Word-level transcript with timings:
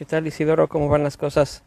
¿Qué 0.00 0.06
tal 0.06 0.26
Isidoro? 0.26 0.66
¿Cómo 0.66 0.88
van 0.88 1.02
las 1.02 1.18
cosas? 1.18 1.62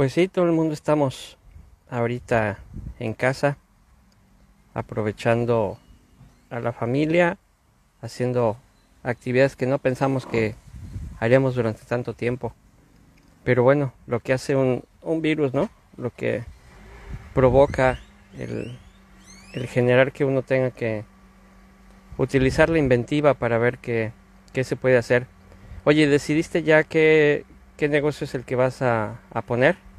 Pues 0.00 0.14
sí, 0.14 0.28
todo 0.28 0.46
el 0.46 0.52
mundo 0.52 0.72
estamos 0.72 1.36
ahorita 1.90 2.56
en 2.98 3.12
casa, 3.12 3.58
aprovechando 4.72 5.78
a 6.48 6.58
la 6.58 6.72
familia, 6.72 7.36
haciendo 8.00 8.56
actividades 9.02 9.56
que 9.56 9.66
no 9.66 9.78
pensamos 9.78 10.24
que 10.24 10.54
haríamos 11.18 11.54
durante 11.54 11.84
tanto 11.84 12.14
tiempo. 12.14 12.54
Pero 13.44 13.62
bueno, 13.62 13.92
lo 14.06 14.20
que 14.20 14.32
hace 14.32 14.56
un, 14.56 14.84
un 15.02 15.20
virus, 15.20 15.52
¿no? 15.52 15.68
Lo 15.98 16.08
que 16.08 16.44
provoca 17.34 18.00
el, 18.38 18.78
el, 19.52 19.66
generar 19.66 20.12
que 20.12 20.24
uno 20.24 20.40
tenga 20.40 20.70
que 20.70 21.04
utilizar 22.16 22.70
la 22.70 22.78
inventiva 22.78 23.34
para 23.34 23.58
ver 23.58 23.76
qué, 23.76 24.12
qué 24.54 24.64
se 24.64 24.76
puede 24.76 24.96
hacer. 24.96 25.26
Oye, 25.84 26.08
¿decidiste 26.08 26.62
ya 26.62 26.84
qué, 26.84 27.44
qué 27.76 27.90
negocio 27.90 28.24
es 28.24 28.34
el 28.34 28.46
que 28.46 28.56
vas 28.56 28.80
a, 28.80 29.20
a 29.30 29.42
poner? 29.42 29.89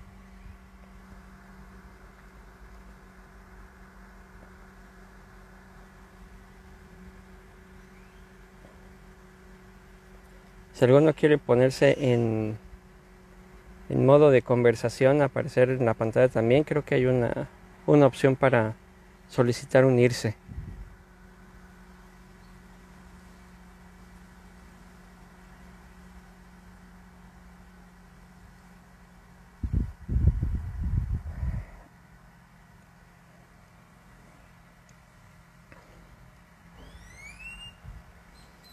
Si 10.81 10.85
alguno 10.85 11.13
quiere 11.13 11.37
ponerse 11.37 11.95
en, 12.11 12.57
en 13.89 14.03
modo 14.03 14.31
de 14.31 14.41
conversación, 14.41 15.21
aparecer 15.21 15.69
en 15.69 15.85
la 15.85 15.93
pantalla 15.93 16.27
también, 16.27 16.63
creo 16.63 16.83
que 16.83 16.95
hay 16.95 17.05
una, 17.05 17.49
una 17.85 18.07
opción 18.07 18.35
para 18.35 18.73
solicitar 19.29 19.85
unirse. 19.85 20.33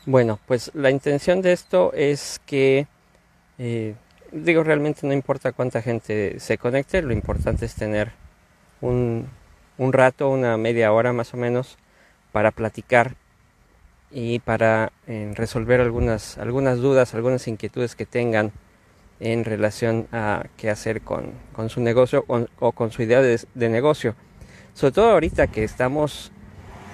Bueno, 0.09 0.39
pues 0.47 0.71
la 0.73 0.91
intención 0.91 1.43
de 1.43 1.53
esto 1.53 1.93
es 1.93 2.41
que, 2.47 2.87
eh, 3.59 3.95
digo, 4.33 4.65
realmente 4.65 5.07
no 5.07 5.13
importa 5.13 5.53
cuánta 5.53 5.83
gente 5.83 6.41
se 6.41 6.57
conecte, 6.57 7.03
lo 7.03 7.13
importante 7.13 7.67
es 7.67 7.75
tener 7.75 8.13
un, 8.81 9.29
un 9.77 9.93
rato, 9.93 10.31
una 10.31 10.57
media 10.57 10.95
hora 10.95 11.13
más 11.13 11.35
o 11.35 11.37
menos, 11.37 11.77
para 12.33 12.53
platicar 12.53 13.17
y 14.11 14.39
para 14.39 14.93
eh, 15.07 15.31
resolver 15.35 15.83
algunas, 15.83 16.39
algunas 16.39 16.79
dudas, 16.79 17.13
algunas 17.15 17.47
inquietudes 17.47 17.95
que 17.95 18.07
tengan 18.07 18.53
en 19.21 19.45
relación 19.45 20.09
a 20.11 20.47
qué 20.57 20.71
hacer 20.71 21.03
con, 21.03 21.33
con 21.53 21.69
su 21.69 21.83
negocio 21.83 22.25
o, 22.27 22.73
con 22.73 22.93
su 22.93 23.03
idea 23.03 23.21
de, 23.21 23.39
de, 23.55 23.69
negocio. 23.69 24.15
Sobre 24.73 24.93
todo 24.93 25.11
ahorita 25.11 25.49
que 25.49 25.65
estamos 25.65 26.33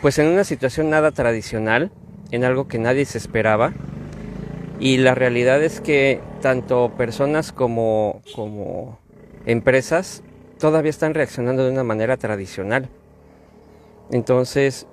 pues 0.02 0.18
en 0.18 0.26
una 0.26 0.42
situación 0.42 0.90
nada 0.90 1.12
tradicional, 1.12 1.92
en 2.34 2.44
algo 2.44 2.66
que 2.66 2.78
nadie 2.78 3.04
se 3.04 3.18
esperaba. 3.18 3.72
Y 4.80 4.98
la 4.98 5.14
realidad 5.14 5.62
es 5.62 5.80
que 5.80 6.20
tanto 6.42 6.92
personas 6.96 7.52
como, 7.52 8.22
como 8.34 8.98
empresas 9.46 10.22
todavía 10.58 10.90
están 10.90 11.14
reaccionando 11.14 11.64
de 11.64 11.70
una 11.70 11.84
manera 11.84 12.16
tradicional. 12.16 12.88
Entonces, 14.10 14.86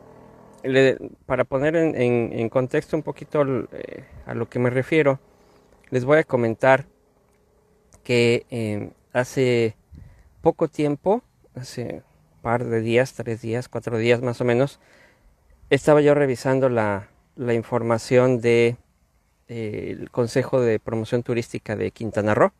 para 1.25 1.43
poner 1.43 1.75
en, 1.75 2.49
contexto 2.49 2.95
un 2.95 3.03
poquito 3.03 3.43
eh, 3.71 4.05
a 4.25 4.35
lo 4.35 4.47
que 4.47 4.59
me 4.59 4.69
refiero, 4.69 5.19
les 5.89 6.05
voy 6.05 6.19
a 6.19 6.23
comentar 6.23 6.85
que 8.03 8.45
eh, 8.51 8.91
hace 9.13 9.75
poco 10.41 10.67
tiempo, 10.67 11.23
hace 11.55 12.03
un 12.35 12.41
par 12.41 12.65
de 12.65 12.81
días, 12.81 13.13
tres 13.13 13.41
días, 13.41 13.67
cuatro 13.67 13.97
días 13.97 14.21
más 14.21 14.39
o 14.41 14.45
menos, 14.45 14.79
estaba 15.69 16.01
yo 16.01 16.13
revisando 16.13 16.69
la, 16.69 17.10
información 17.37 18.41
del 18.41 18.77
de, 19.47 20.07
Consejo 20.11 20.61
de 20.61 20.79
Promoción 20.79 21.23
Turística 21.23 21.75
de 21.75 21.91
Quintana 21.91 22.33
Roo 22.33 22.51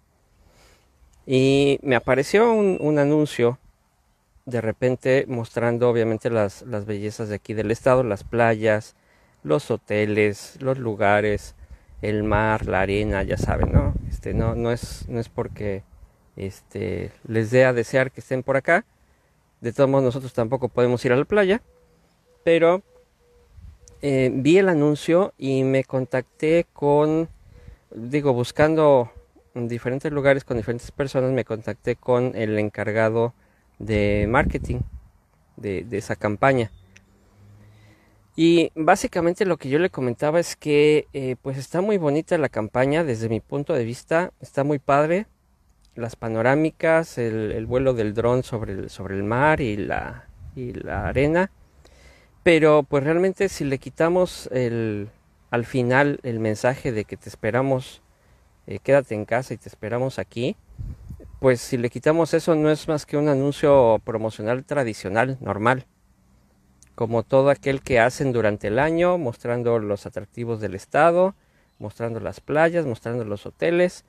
y 1.25 1.79
me 1.83 1.95
apareció 1.95 2.51
un 2.53 3.00
anuncio 3.00 3.59
de 4.45 4.62
repente 4.62 5.25
mostrando 5.27 5.89
obviamente 5.89 6.29
las, 6.29 6.63
las 6.63 6.85
bellezas 6.85 7.29
de 7.29 7.35
aquí 7.35 7.53
del 7.53 7.71
estado, 7.71 8.03
las 8.03 8.23
playas, 8.23 8.95
los 9.44 9.71
hoteles, 9.71 10.57
los 10.62 10.77
lugares, 10.77 11.56
el 12.01 12.23
mar, 12.23 12.65
la 12.65 12.81
arena, 12.81 13.23
ya 13.23 13.38
saben, 13.38 13.71
¿no? 13.71 13.94
Este, 14.09 14.33
no, 14.33 14.56
no 14.56 14.71
es, 14.71 15.07
no 15.07 15.19
es 15.19 15.29
porque 15.29 15.83
este, 16.35 17.12
les 17.27 17.51
dé 17.51 17.65
a 17.65 17.73
desear 17.73 18.12
que 18.12 18.21
estén 18.21 18.44
por 18.44 18.57
acá. 18.57 18.85
De 19.62 19.73
todos 19.73 19.89
modos, 19.89 20.06
nosotros 20.06 20.33
tampoco 20.33 20.69
podemos 20.69 21.03
ir 21.06 21.13
a 21.13 21.15
la 21.15 21.25
playa. 21.25 21.62
Pero 22.44 22.81
eh, 24.01 24.31
vi 24.33 24.57
el 24.57 24.69
anuncio 24.69 25.33
y 25.38 25.63
me 25.63 25.83
contacté 25.83 26.65
con, 26.74 27.30
digo, 27.94 28.33
buscando 28.33 29.12
en 29.53 29.68
diferentes 29.68 30.12
lugares 30.12 30.44
con 30.44 30.57
diferentes 30.57 30.92
personas, 30.92 31.31
me 31.31 31.45
contacté 31.45 31.95
con 31.95 32.36
el 32.36 32.57
encargado 32.57 33.33
de 33.80 34.27
marketing 34.30 34.80
de, 35.57 35.86
esa 35.92 36.15
campaña. 36.15 36.71
Y 38.36 38.71
básicamente 38.75 39.45
lo 39.45 39.57
que 39.57 39.69
yo 39.69 39.77
le 39.77 39.89
comentaba 39.89 40.39
es 40.39 40.56
que 40.56 41.07
eh, 41.13 41.36
pues 41.42 41.57
está 41.57 41.81
muy 41.81 41.97
bonita 41.97 42.38
la 42.38 42.50
campaña 42.50 43.04
desde 43.04 43.30
mi 43.30 43.39
punto 43.39 43.74
de 43.74 43.83
vista, 43.83 44.31
está 44.39 44.63
muy 44.63 44.80
padre, 44.80 45.27
las 45.95 46.15
panorámicas, 46.15 47.18
el, 47.18 47.65
vuelo 47.65 47.94
del 47.94 48.13
dron 48.13 48.44
sobre 48.44 48.74
el, 48.74 48.89
sobre 48.89 49.15
el 49.15 49.24
mar 49.24 49.59
y 49.59 49.75
la, 49.75 50.27
y 50.56 50.74
la 50.74 51.07
arena, 51.07 51.51
pero 52.44 52.84
pues 52.84 53.04
realmente 53.04 53.50
si 53.50 53.64
le 53.64 53.78
quitamos 53.78 54.48
el, 54.52 55.10
al 55.52 55.66
final 55.66 56.20
el 56.24 56.40
mensaje 56.40 56.92
de 56.92 57.06
que 57.06 57.18
te 57.18 57.30
esperamos, 57.30 58.02
eh, 58.68 58.80
quédate 58.80 59.16
en 59.16 59.26
casa 59.26 59.54
y 59.54 59.58
te 59.58 59.70
esperamos 59.70 60.18
aquí, 60.18 60.56
pues 61.40 61.62
si 61.62 61.78
le 61.78 61.90
quitamos 61.90 62.34
eso 62.34 62.56
no 62.56 62.72
es 62.72 62.88
más 62.88 63.06
que 63.06 63.18
un 63.18 63.30
anuncio 63.30 64.00
promocional 64.04 64.64
tradicional, 64.64 65.38
normal, 65.42 65.86
como 66.96 67.24
todo 67.24 67.50
aquel 67.50 67.82
que 67.82 68.00
hacen 68.00 68.32
durante 68.32 68.68
el 68.68 68.80
año, 68.80 69.18
mostrando 69.18 69.80
los 69.80 70.06
atractivos 70.06 70.60
del 70.62 70.76
estado, 70.76 71.36
mostrando 71.80 72.20
las 72.20 72.42
playas, 72.42 72.86
mostrando 72.86 73.24
los 73.26 73.46
hoteles, 73.46 74.06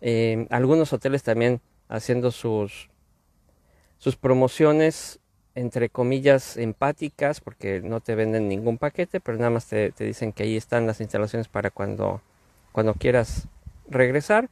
eh, 0.00 0.46
algunos 0.50 0.92
hoteles 0.92 1.22
también 1.22 1.60
haciendo 1.88 2.30
sus, 2.30 2.88
sus 3.98 4.16
promociones 4.16 5.20
entre 5.60 5.90
comillas 5.90 6.56
empáticas 6.56 7.40
porque 7.40 7.80
no 7.82 8.00
te 8.00 8.14
venden 8.14 8.48
ningún 8.48 8.78
paquete 8.78 9.20
pero 9.20 9.36
nada 9.38 9.50
más 9.50 9.66
te, 9.66 9.92
dicen 9.98 10.32
que 10.32 10.44
ahí 10.44 10.56
están 10.56 10.86
las 10.86 11.00
instalaciones 11.00 11.48
para 11.48 11.70
cuando, 11.70 12.22
cuando 12.72 12.94
quieras 12.94 13.46
regresar 13.88 14.48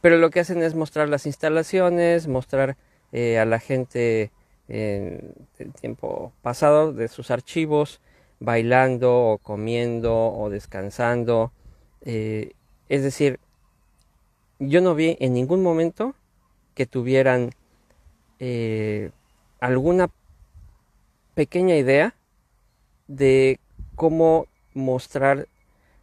pero 0.00 0.18
lo 0.18 0.28
que 0.28 0.40
hacen 0.40 0.62
es 0.62 0.74
mostrar 0.74 1.08
las 1.08 1.24
instalaciones, 1.24 2.28
mostrar 2.28 2.76
eh, 3.12 3.38
a 3.38 3.46
la 3.46 3.58
gente 3.58 4.30
en 4.68 5.32
el 5.58 5.72
tiempo 5.72 6.30
pasado 6.42 6.92
de 6.92 7.08
sus 7.08 7.30
archivos, 7.30 8.02
bailando 8.38 9.14
o 9.14 9.38
comiendo 9.38 10.14
o 10.14 10.50
descansando. 10.50 11.52
Eh, 12.02 12.52
es 12.90 13.02
decir, 13.02 13.40
yo 14.58 14.82
no 14.82 14.94
vi 14.94 15.16
en 15.20 15.32
ningún 15.32 15.62
momento 15.62 16.14
que 16.74 16.84
tuvieran 16.84 17.52
eh, 18.40 19.10
alguna 19.64 20.10
pequeña 21.34 21.76
idea 21.76 22.14
de 23.08 23.58
cómo 23.94 24.46
mostrar 24.74 25.48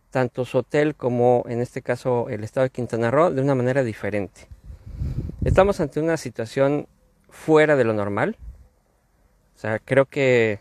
tanto 0.10 0.46
su 0.46 0.60
hotel 0.60 0.96
como 0.96 1.46
en 1.48 1.62
este 1.62 1.84
caso 1.84 2.28
el 2.30 2.44
estado 2.44 2.64
de 2.64 2.72
Quintana 2.72 3.12
Roo 3.12 3.30
de 3.30 3.42
una 3.42 3.54
manera 3.54 3.84
diferente. 3.84 4.48
Estamos 5.46 5.80
ante 5.80 6.00
una 6.00 6.18
situación 6.18 6.88
fuera 7.30 7.76
de 7.76 7.84
lo 7.84 7.94
normal. 7.94 8.36
O 9.56 9.60
sea, 9.60 9.78
creo 9.78 10.06
que 10.06 10.60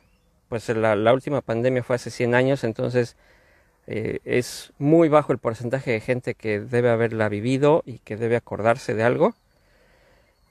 pues 0.51 0.69
la, 0.69 1.13
última 1.15 1.41
pandemia 1.41 1.83
fue 1.83 1.97
hace 1.97 2.11
100 2.11 2.35
años, 2.35 2.65
entonces 2.65 3.17
eh, 3.87 4.19
es 4.25 4.75
muy 4.79 5.09
bajo 5.09 5.33
el 5.33 5.39
porcentaje 5.39 5.93
de 5.93 6.01
gente 6.01 6.35
que 6.35 6.61
debe 6.61 6.91
haberla 6.91 7.31
vivido 7.31 7.83
y 7.87 7.99
que 8.01 8.19
debe 8.19 8.37
acordarse 8.37 8.95
de 8.95 9.05
algo. 9.05 9.35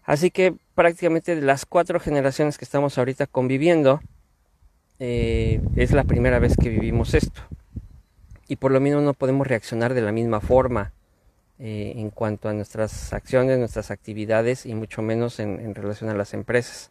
Así 0.09 0.31
que 0.31 0.55
prácticamente 0.73 1.35
de 1.35 1.43
las 1.43 1.67
cuatro 1.67 1.99
generaciones 1.99 2.57
que 2.57 2.65
estamos 2.65 2.97
ahorita 2.97 3.27
conviviendo, 3.27 4.01
eh, 4.97 5.61
es 5.75 5.91
la 5.91 6.03
primera 6.03 6.39
vez 6.39 6.55
que 6.59 6.69
vivimos 6.69 7.13
esto 7.13 7.43
y 8.47 8.55
por 8.55 8.71
lo 8.71 8.81
menos 8.81 9.03
no 9.03 9.13
podemos 9.13 9.45
reaccionar 9.45 9.93
de 9.93 10.01
la 10.01 10.11
misma 10.11 10.41
forma 10.41 10.93
eh, 11.59 11.93
en 11.97 12.09
cuanto 12.09 12.49
a 12.49 12.53
nuestras 12.53 13.13
acciones, 13.13 13.59
nuestras 13.59 13.91
actividades 13.91 14.65
y 14.65 14.73
mucho 14.73 15.03
menos 15.03 15.39
en, 15.39 15.75
relación 15.75 16.09
a 16.09 16.15
las 16.15 16.33
empresas. 16.33 16.89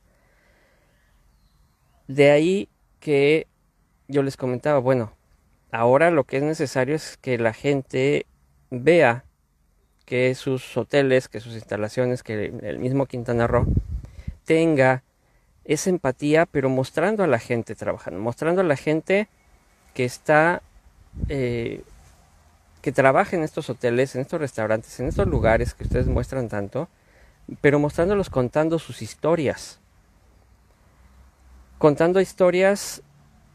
De 2.07 2.31
ahí 2.31 2.69
que 3.01 3.49
yo 4.07 4.23
les 4.23 4.37
comentaba, 4.37 4.79
bueno, 4.79 5.13
ahora 5.73 6.13
lo 6.13 6.23
que 6.23 6.37
es 6.37 6.45
necesario 6.45 6.95
es 6.95 7.17
que 7.17 7.37
la 7.37 7.53
gente 7.53 8.27
vea 8.71 9.25
que 10.09 10.35
sus 10.35 10.75
hoteles, 10.75 11.29
que 11.29 11.39
sus 11.39 11.53
instalaciones, 11.53 12.23
que 12.23 12.47
el 12.63 12.79
mismo 12.79 13.05
Quintana 13.05 13.47
Roo 13.47 13.67
tenga 14.47 15.03
esa 15.67 15.91
empatía, 15.91 16.47
pero 16.47 16.71
mostrando 16.71 17.25
a 17.25 17.27
la 17.27 17.39
gente 17.39 17.75
trabajando, 17.75 18.19
mostrando 18.19 18.63
a 18.63 18.65
la 18.65 18.77
gente 18.77 19.29
que 19.93 20.07
está 20.07 20.63
eh, 21.29 21.83
que 22.81 22.91
trabaja 22.91 23.37
en 23.37 23.43
estos 23.43 23.69
hoteles, 23.69 24.15
en 24.15 24.23
estos 24.23 24.41
restaurantes, 24.41 24.99
en 24.99 25.09
estos 25.09 25.27
lugares 25.29 25.75
que 25.75 25.85
ustedes 25.85 26.07
muestran 26.07 26.49
tanto, 26.49 26.89
pero 27.61 27.79
mostrándolos 27.79 28.31
contando 28.31 28.79
sus 28.79 29.03
historias. 29.03 29.79
Contando 31.77 32.19
historias 32.19 33.03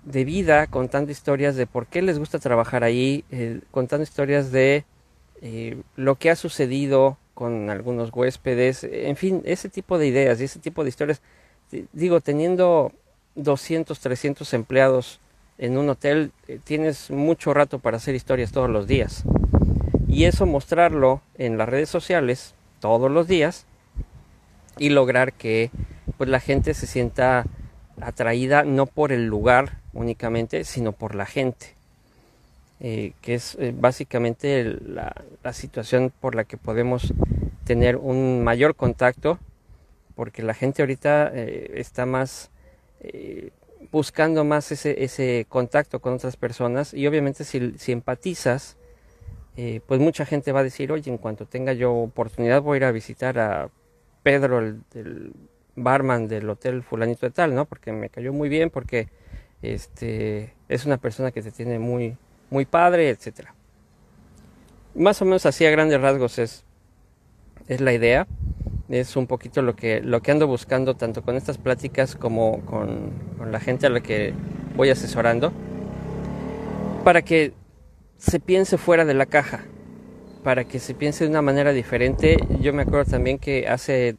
de 0.04 0.24
vida, 0.24 0.68
contando 0.68 1.12
historias 1.12 1.56
de 1.56 1.66
por 1.66 1.88
qué 1.88 2.04
les 2.04 2.20
gusta 2.20 2.38
trabajar 2.38 2.84
ahí, 2.84 3.26
eh, 3.32 3.62
contando 3.72 4.04
historias 4.04 4.52
de 4.52 4.86
eh, 5.46 5.82
lo 5.98 6.16
que 6.16 6.30
ha 6.30 6.38
sucedido 6.38 7.18
con 7.34 7.70
algunos 7.70 8.12
huéspedes, 8.14 8.86
en 8.86 9.18
fin, 9.18 9.42
ese 9.44 9.68
tipo 9.68 9.98
de 9.98 10.08
ideas 10.08 10.40
y 10.40 10.46
ese 10.46 10.60
tipo 10.60 10.84
de 10.84 10.90
historias. 10.90 11.22
Digo, 11.92 12.22
teniendo 12.22 12.94
200, 13.36 14.00
300 14.00 14.54
empleados 14.54 15.20
en 15.58 15.78
un 15.78 15.90
hotel 15.90 16.32
eh, 16.48 16.60
tienes 16.64 17.12
mucho 17.12 17.54
rato 17.54 17.80
para 17.80 17.98
hacer 17.98 18.16
historias 18.16 18.54
todos 18.54 18.70
los 18.70 18.88
días. 18.88 19.24
Y 20.08 20.24
eso 20.24 20.46
mostrarlo 20.46 21.22
en 21.38 21.58
las 21.58 21.68
redes 21.68 21.90
sociales 21.90 22.56
todos 22.80 23.12
los 23.12 23.28
días 23.28 23.66
y 24.78 24.92
lograr 24.92 25.34
que 25.34 25.72
pues 26.18 26.30
la 26.30 26.40
gente 26.40 26.74
se 26.74 26.88
sienta 26.88 27.46
atraída 28.00 28.64
no 28.64 28.86
por 28.86 29.12
el 29.12 29.26
lugar 29.26 29.80
únicamente, 29.92 30.64
sino 30.64 30.94
por 30.94 31.16
la 31.16 31.26
gente. 31.26 31.76
Eh, 32.80 33.14
que 33.22 33.36
es 33.36 33.56
eh, 33.60 33.74
básicamente 33.78 34.78
la, 34.86 35.14
situación 35.54 36.12
por 36.20 36.36
la 36.36 36.44
que 36.44 36.58
podemos 36.58 37.14
tener 37.64 37.96
un 37.96 38.44
mayor 38.44 38.76
contacto, 38.76 39.40
porque 40.16 40.44
la 40.44 40.54
gente 40.54 40.82
ahorita 40.82 41.32
está 41.34 42.06
más 42.06 42.52
buscando 43.92 44.44
más 44.44 44.72
ese, 44.72 45.04
ese 45.04 45.46
contacto 45.50 46.00
con 46.00 46.14
otras 46.14 46.38
personas 46.38 46.94
y 46.94 47.06
obviamente 47.08 47.44
si, 47.44 47.74
si 47.78 47.92
empatizas, 47.92 48.78
eh, 49.56 49.82
pues 49.86 50.00
mucha 50.00 50.26
gente 50.26 50.52
va 50.52 50.62
a 50.62 50.64
decir, 50.64 50.92
oye, 50.92 51.12
en 51.12 51.18
cuanto 51.18 51.46
tenga 51.46 51.74
yo 51.74 51.94
oportunidad 51.94 52.62
voy 52.62 52.76
a 52.76 52.78
ir 52.78 52.84
a 52.86 52.92
visitar 52.92 53.38
a 53.38 53.70
Pedro, 54.24 54.60
el, 54.60 55.34
barman 55.76 56.28
del 56.28 56.50
hotel 56.50 56.84
fulanito 56.84 57.26
de 57.26 57.32
tal, 57.32 57.56
¿no? 57.56 57.66
Porque 57.66 57.92
me 57.92 58.10
cayó 58.10 58.32
muy 58.32 58.48
bien, 58.48 58.70
porque 58.70 59.10
este 59.62 60.54
es 60.70 60.86
una 60.86 60.98
persona 60.98 61.32
que 61.32 61.42
te 61.42 61.52
tiene 61.52 61.80
muy 61.80 62.18
muy 62.54 62.66
padre, 62.66 63.10
etcétera. 63.10 63.56
Más 64.96 65.22
o 65.22 65.26
menos 65.26 65.46
así 65.48 65.66
a 65.66 65.72
grandes 65.72 66.00
rasgos 66.00 66.38
es 66.38 66.64
es 67.68 67.82
la 67.82 67.94
idea. 67.94 68.28
Es 68.90 69.16
un 69.16 69.28
poquito 69.28 69.62
lo 69.62 69.76
que 69.76 70.02
lo 70.02 70.22
que 70.22 70.32
ando 70.32 70.46
buscando 70.48 70.96
tanto 70.96 71.24
con 71.24 71.36
estas 71.36 71.58
pláticas 71.58 72.16
como 72.16 72.64
con, 72.66 73.12
con 73.38 73.52
la 73.52 73.60
gente 73.60 73.88
a 73.88 73.90
la 73.90 74.02
que 74.02 74.34
voy 74.76 74.90
asesorando 74.90 75.52
para 77.04 77.24
que 77.24 77.54
se 78.18 78.40
piense 78.40 78.78
fuera 78.78 79.04
de 79.04 79.14
la 79.14 79.26
caja, 79.26 79.66
para 80.44 80.64
que 80.66 80.80
se 80.80 80.94
piense 80.94 81.24
de 81.24 81.32
una 81.32 81.42
manera 81.42 81.74
diferente. 81.74 82.38
Yo 82.62 82.72
me 82.72 82.84
acuerdo 82.84 83.12
también 83.12 83.40
que 83.40 83.68
hace 83.68 84.16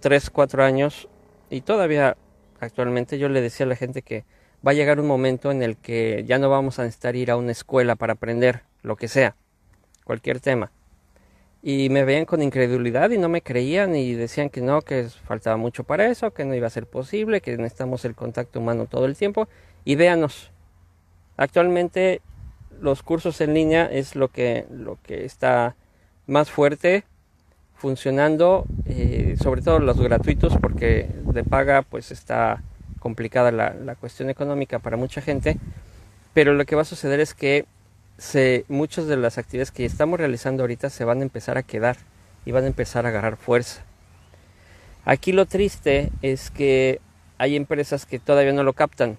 3, 0.00 0.30
4 0.30 0.64
años 0.64 1.08
y 1.50 1.60
todavía 1.60 2.16
actualmente 2.58 3.18
yo 3.18 3.28
le 3.28 3.42
decía 3.42 3.66
a 3.66 3.68
la 3.68 3.76
gente 3.76 4.02
que 4.02 4.24
va 4.66 4.72
a 4.72 4.74
llegar 4.74 5.00
un 5.00 5.06
momento 5.06 5.50
en 5.50 5.62
el 5.62 5.76
que 5.76 6.24
ya 6.26 6.38
no 6.38 6.50
vamos 6.50 6.78
a 6.78 6.84
necesitar 6.84 7.16
ir 7.16 7.30
a 7.30 7.36
una 7.36 7.52
escuela 7.52 7.96
para 7.96 8.14
aprender 8.14 8.62
lo 8.82 8.96
que 8.96 9.08
sea, 9.08 9.34
cualquier 10.04 10.40
tema. 10.40 10.70
Y 11.62 11.90
me 11.90 12.04
veían 12.04 12.24
con 12.24 12.42
incredulidad 12.42 13.10
y 13.10 13.18
no 13.18 13.28
me 13.28 13.42
creían 13.42 13.94
y 13.94 14.14
decían 14.14 14.48
que 14.48 14.62
no, 14.62 14.80
que 14.80 15.08
faltaba 15.24 15.56
mucho 15.56 15.84
para 15.84 16.06
eso, 16.06 16.32
que 16.32 16.44
no 16.44 16.54
iba 16.54 16.66
a 16.66 16.70
ser 16.70 16.86
posible, 16.86 17.42
que 17.42 17.56
necesitamos 17.56 18.04
el 18.04 18.14
contacto 18.14 18.60
humano 18.60 18.86
todo 18.86 19.04
el 19.04 19.16
tiempo. 19.16 19.46
Y 19.84 19.96
véanos, 19.96 20.50
actualmente 21.36 22.22
los 22.80 23.02
cursos 23.02 23.40
en 23.42 23.52
línea 23.52 23.86
es 23.86 24.16
lo 24.16 24.28
que, 24.28 24.66
lo 24.70 24.98
que 25.02 25.24
está 25.24 25.76
más 26.26 26.50
fuerte 26.50 27.04
funcionando, 27.74 28.66
eh, 28.86 29.36
sobre 29.42 29.62
todo 29.62 29.78
los 29.80 30.00
gratuitos, 30.00 30.56
porque 30.58 31.08
de 31.24 31.44
paga 31.44 31.82
pues 31.82 32.10
está 32.10 32.62
complicada 33.00 33.50
la, 33.50 33.74
la, 33.74 33.96
cuestión 33.96 34.30
económica 34.30 34.78
para 34.78 34.96
mucha 34.96 35.20
gente, 35.20 35.56
pero 36.32 36.54
lo 36.54 36.64
que 36.64 36.76
va 36.76 36.82
a 36.82 36.84
suceder 36.84 37.18
es 37.18 37.34
que 37.34 37.64
se, 38.16 38.64
muchas 38.68 39.06
de 39.06 39.16
las 39.16 39.38
actividades 39.38 39.72
que 39.72 39.84
estamos 39.84 40.20
realizando 40.20 40.62
ahorita 40.62 40.88
se 40.90 41.04
van 41.04 41.18
a 41.18 41.22
empezar 41.22 41.58
a 41.58 41.64
quedar 41.64 41.96
y 42.44 42.52
van 42.52 42.64
a 42.64 42.68
empezar 42.68 43.04
a 43.06 43.08
agarrar 43.08 43.36
fuerza. 43.36 43.82
Aquí 45.04 45.32
lo 45.32 45.46
triste 45.46 46.10
es 46.22 46.52
que 46.52 47.00
hay 47.38 47.56
empresas 47.56 48.06
que 48.06 48.20
todavía 48.20 48.52
no 48.52 48.62
lo 48.62 48.74
captan, 48.74 49.18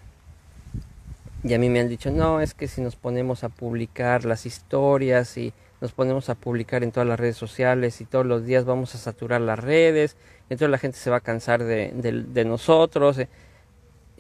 y 1.43 1.53
a 1.55 1.59
mí 1.59 1.69
me 1.69 1.79
han 1.79 1.89
dicho, 1.89 2.11
no, 2.11 2.39
es 2.39 2.53
que 2.53 2.67
si 2.67 2.81
nos 2.81 2.95
ponemos 2.95 3.43
a 3.43 3.50
publicar 3.50 4.25
las 4.25 4.45
historias 4.45 5.38
y 5.38 5.53
nos 5.79 5.91
ponemos 5.91 6.29
a 6.29 6.35
publicar 6.35 6.83
en 6.83 6.91
todas 6.91 7.09
las 7.09 7.19
redes 7.19 7.35
sociales 7.35 8.00
y 8.00 8.05
todos 8.05 8.27
los 8.27 8.45
días 8.45 8.65
vamos 8.65 8.93
a 8.93 9.00
saturar 9.00 9.41
las 9.41 9.57
redes, 9.57 10.17
entonces 10.43 10.69
la 10.69 10.77
gente 10.77 11.00
se 11.00 11.09
va 11.09 11.17
a 11.17 11.21
cansar 11.21 11.63
de, 11.63 11.91
de, 11.93 12.45
nosotros. 12.45 13.17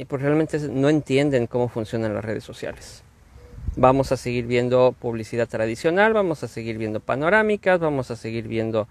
Y 0.01 0.05
pues 0.05 0.23
realmente 0.23 0.57
no 0.57 0.89
entienden 0.89 1.45
cómo 1.45 1.69
funcionan 1.69 2.15
las 2.15 2.25
redes 2.25 2.43
sociales. 2.43 3.03
Vamos 3.75 4.11
a 4.11 4.17
seguir 4.17 4.47
viendo 4.47 4.95
publicidad 4.99 5.47
tradicional, 5.47 6.11
vamos 6.13 6.43
a 6.43 6.47
seguir 6.47 6.79
viendo 6.79 7.01
panorámicas, 7.01 7.79
vamos 7.79 8.09
a 8.09 8.15
seguir 8.15 8.47
viendo 8.47 8.87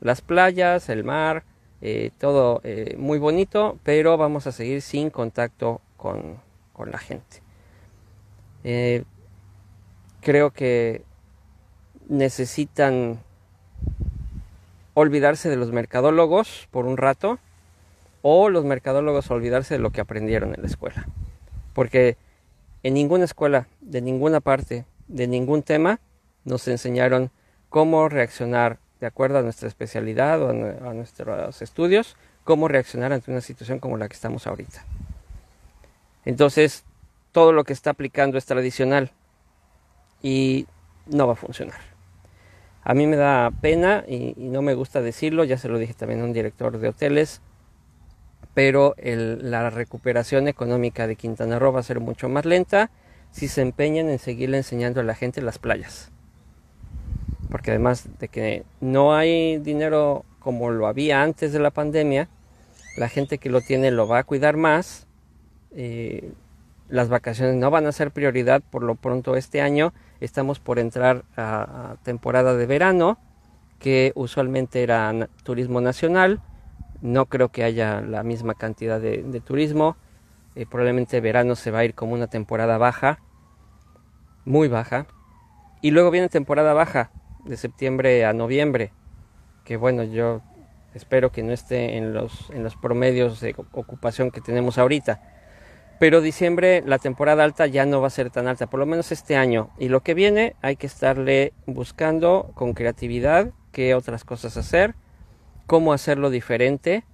las 0.00 0.22
playas, 0.22 0.88
el 0.88 1.04
mar, 1.04 1.44
eh, 1.82 2.12
todo 2.16 2.62
eh, 2.64 2.96
muy 2.96 3.18
bonito, 3.18 3.78
pero 3.82 4.16
vamos 4.16 4.46
a 4.46 4.52
seguir 4.52 4.80
sin 4.80 5.10
contacto 5.10 5.82
con, 5.98 6.38
con 6.72 6.90
la 6.90 6.96
gente. 6.96 7.42
Eh, 8.64 9.04
creo 10.22 10.50
que 10.50 11.02
necesitan 12.08 13.20
olvidarse 14.94 15.50
de 15.50 15.56
los 15.56 15.72
mercadólogos 15.72 16.68
por 16.70 16.86
un 16.86 16.96
rato 16.96 17.38
o 18.26 18.48
los 18.48 18.64
mercadólogos 18.64 19.30
olvidarse 19.30 19.74
de 19.74 19.80
lo 19.80 19.90
que 19.90 20.00
aprendieron 20.00 20.54
en 20.54 20.62
la 20.62 20.66
escuela. 20.66 21.06
Porque 21.74 22.16
en 22.82 22.94
ninguna 22.94 23.26
escuela, 23.26 23.68
de 23.82 24.00
ninguna 24.00 24.40
parte, 24.40 24.86
de 25.08 25.26
ningún 25.26 25.62
tema, 25.62 26.00
nos 26.46 26.66
enseñaron 26.66 27.30
cómo 27.68 28.08
reaccionar 28.08 28.78
de 28.98 29.08
acuerdo 29.08 29.40
a 29.40 29.42
nuestra 29.42 29.68
especialidad 29.68 30.40
o 30.40 30.48
a 30.48 30.94
nuestros 30.94 31.60
estudios, 31.60 32.16
cómo 32.44 32.66
reaccionar 32.66 33.12
ante 33.12 33.30
una 33.30 33.42
situación 33.42 33.78
como 33.78 33.98
la 33.98 34.08
que 34.08 34.14
estamos 34.14 34.46
ahorita. 34.46 34.82
Entonces, 36.24 36.82
todo 37.30 37.52
lo 37.52 37.64
que 37.64 37.74
está 37.74 37.90
aplicando 37.90 38.38
es 38.38 38.46
tradicional 38.46 39.10
y 40.22 40.66
no 41.04 41.26
va 41.26 41.34
a 41.34 41.36
funcionar. 41.36 41.80
A 42.84 42.94
mí 42.94 43.06
me 43.06 43.16
da 43.16 43.50
pena 43.60 44.02
y, 44.08 44.32
no 44.38 44.62
me 44.62 44.72
gusta 44.72 45.02
decirlo, 45.02 45.44
ya 45.44 45.58
se 45.58 45.68
lo 45.68 45.78
dije 45.78 45.92
también 45.92 46.22
a 46.22 46.24
un 46.24 46.32
director 46.32 46.78
de 46.78 46.88
hoteles, 46.88 47.42
pero 48.54 48.94
la 48.96 49.68
recuperación 49.70 50.48
económica 50.48 51.06
de 51.06 51.16
Quintana 51.16 51.58
Roo 51.58 51.72
va 51.72 51.80
a 51.80 51.84
ser 51.84 52.00
mucho 52.00 52.28
más 52.28 52.44
lenta 52.44 52.90
si 53.32 53.48
se 53.48 53.62
empeñan 53.62 54.08
en 54.08 54.20
seguirle 54.20 54.58
enseñando 54.58 55.00
a 55.00 55.04
la 55.04 55.16
gente 55.16 55.42
las 55.42 55.58
playas. 55.58 56.12
Porque 57.50 57.72
además 57.72 58.08
de 58.20 58.28
que 58.28 58.64
no 58.80 59.14
hay 59.14 59.58
dinero 59.58 60.24
como 60.38 60.70
lo 60.70 60.86
había 60.86 61.22
antes 61.22 61.52
de 61.52 61.58
la 61.58 61.70
pandemia, 61.70 62.28
la 62.96 63.08
gente 63.08 63.38
que 63.38 63.50
lo 63.50 63.60
tiene 63.60 63.90
lo 63.90 64.06
va 64.06 64.18
a 64.18 64.24
cuidar 64.24 64.56
más. 64.56 65.06
Eh, 65.72 66.32
las 66.88 67.08
vacaciones 67.08 67.56
no 67.56 67.70
van 67.70 67.86
a 67.86 67.92
ser 67.92 68.12
prioridad 68.12 68.62
por 68.70 68.82
lo 68.82 68.94
pronto 68.94 69.36
este 69.36 69.60
año. 69.60 69.92
Estamos 70.20 70.60
por 70.60 70.78
entrar 70.78 71.24
a, 71.36 71.96
temporada 72.04 72.54
de 72.54 72.66
verano, 72.66 73.18
que 73.80 74.12
usualmente 74.14 74.82
era 74.82 75.28
turismo 75.42 75.80
nacional. 75.80 76.40
No 77.04 77.26
creo 77.26 77.50
que 77.50 77.62
haya 77.62 78.00
la 78.00 78.22
misma 78.22 78.54
cantidad 78.54 79.00
de, 79.00 79.40
turismo. 79.44 79.96
Eh, 80.56 80.64
probablemente 80.64 81.20
verano 81.20 81.54
se 81.54 81.70
va 81.70 81.80
a 81.80 81.84
ir 81.84 81.94
como 81.94 82.14
una 82.14 82.28
temporada 82.28 82.78
baja, 82.78 83.20
muy 84.44 84.68
baja. 84.68 85.06
Y 85.82 85.90
luego 85.90 86.10
viene 86.10 86.28
temporada 86.28 86.72
baja, 86.72 87.10
de 87.44 87.58
septiembre 87.58 88.24
a 88.24 88.32
noviembre, 88.32 88.92
que 89.64 89.76
bueno, 89.76 90.02
yo 90.02 90.40
espero 90.94 91.30
que 91.30 91.42
no 91.42 91.52
esté 91.52 91.98
en 91.98 92.14
los, 92.14 92.48
en 92.50 92.64
los 92.64 92.74
promedios 92.74 93.40
de 93.40 93.54
ocupación 93.72 94.30
que 94.30 94.40
tenemos 94.40 94.78
ahorita 94.78 95.20
pero 95.98 96.20
diciembre, 96.20 96.82
la 96.84 96.98
temporada 96.98 97.44
alta 97.44 97.66
ya 97.66 97.86
no 97.86 98.00
va 98.00 98.08
a 98.08 98.10
ser 98.10 98.30
tan 98.30 98.48
alta, 98.48 98.66
por 98.66 98.80
lo 98.80 98.86
menos 98.86 99.12
este 99.12 99.36
año. 99.36 99.70
Y 99.78 99.88
lo 99.88 100.02
que 100.02 100.14
viene 100.14 100.56
hay 100.60 100.76
que 100.76 100.86
estarle 100.86 101.52
buscando 101.66 102.50
con 102.54 102.74
creatividad 102.74 103.52
qué 103.72 103.94
otras 103.94 104.24
cosas 104.24 104.56
hacer, 104.56 104.94
cómo 105.66 105.92
hacerlo 105.92 106.30
diferente. 106.30 107.04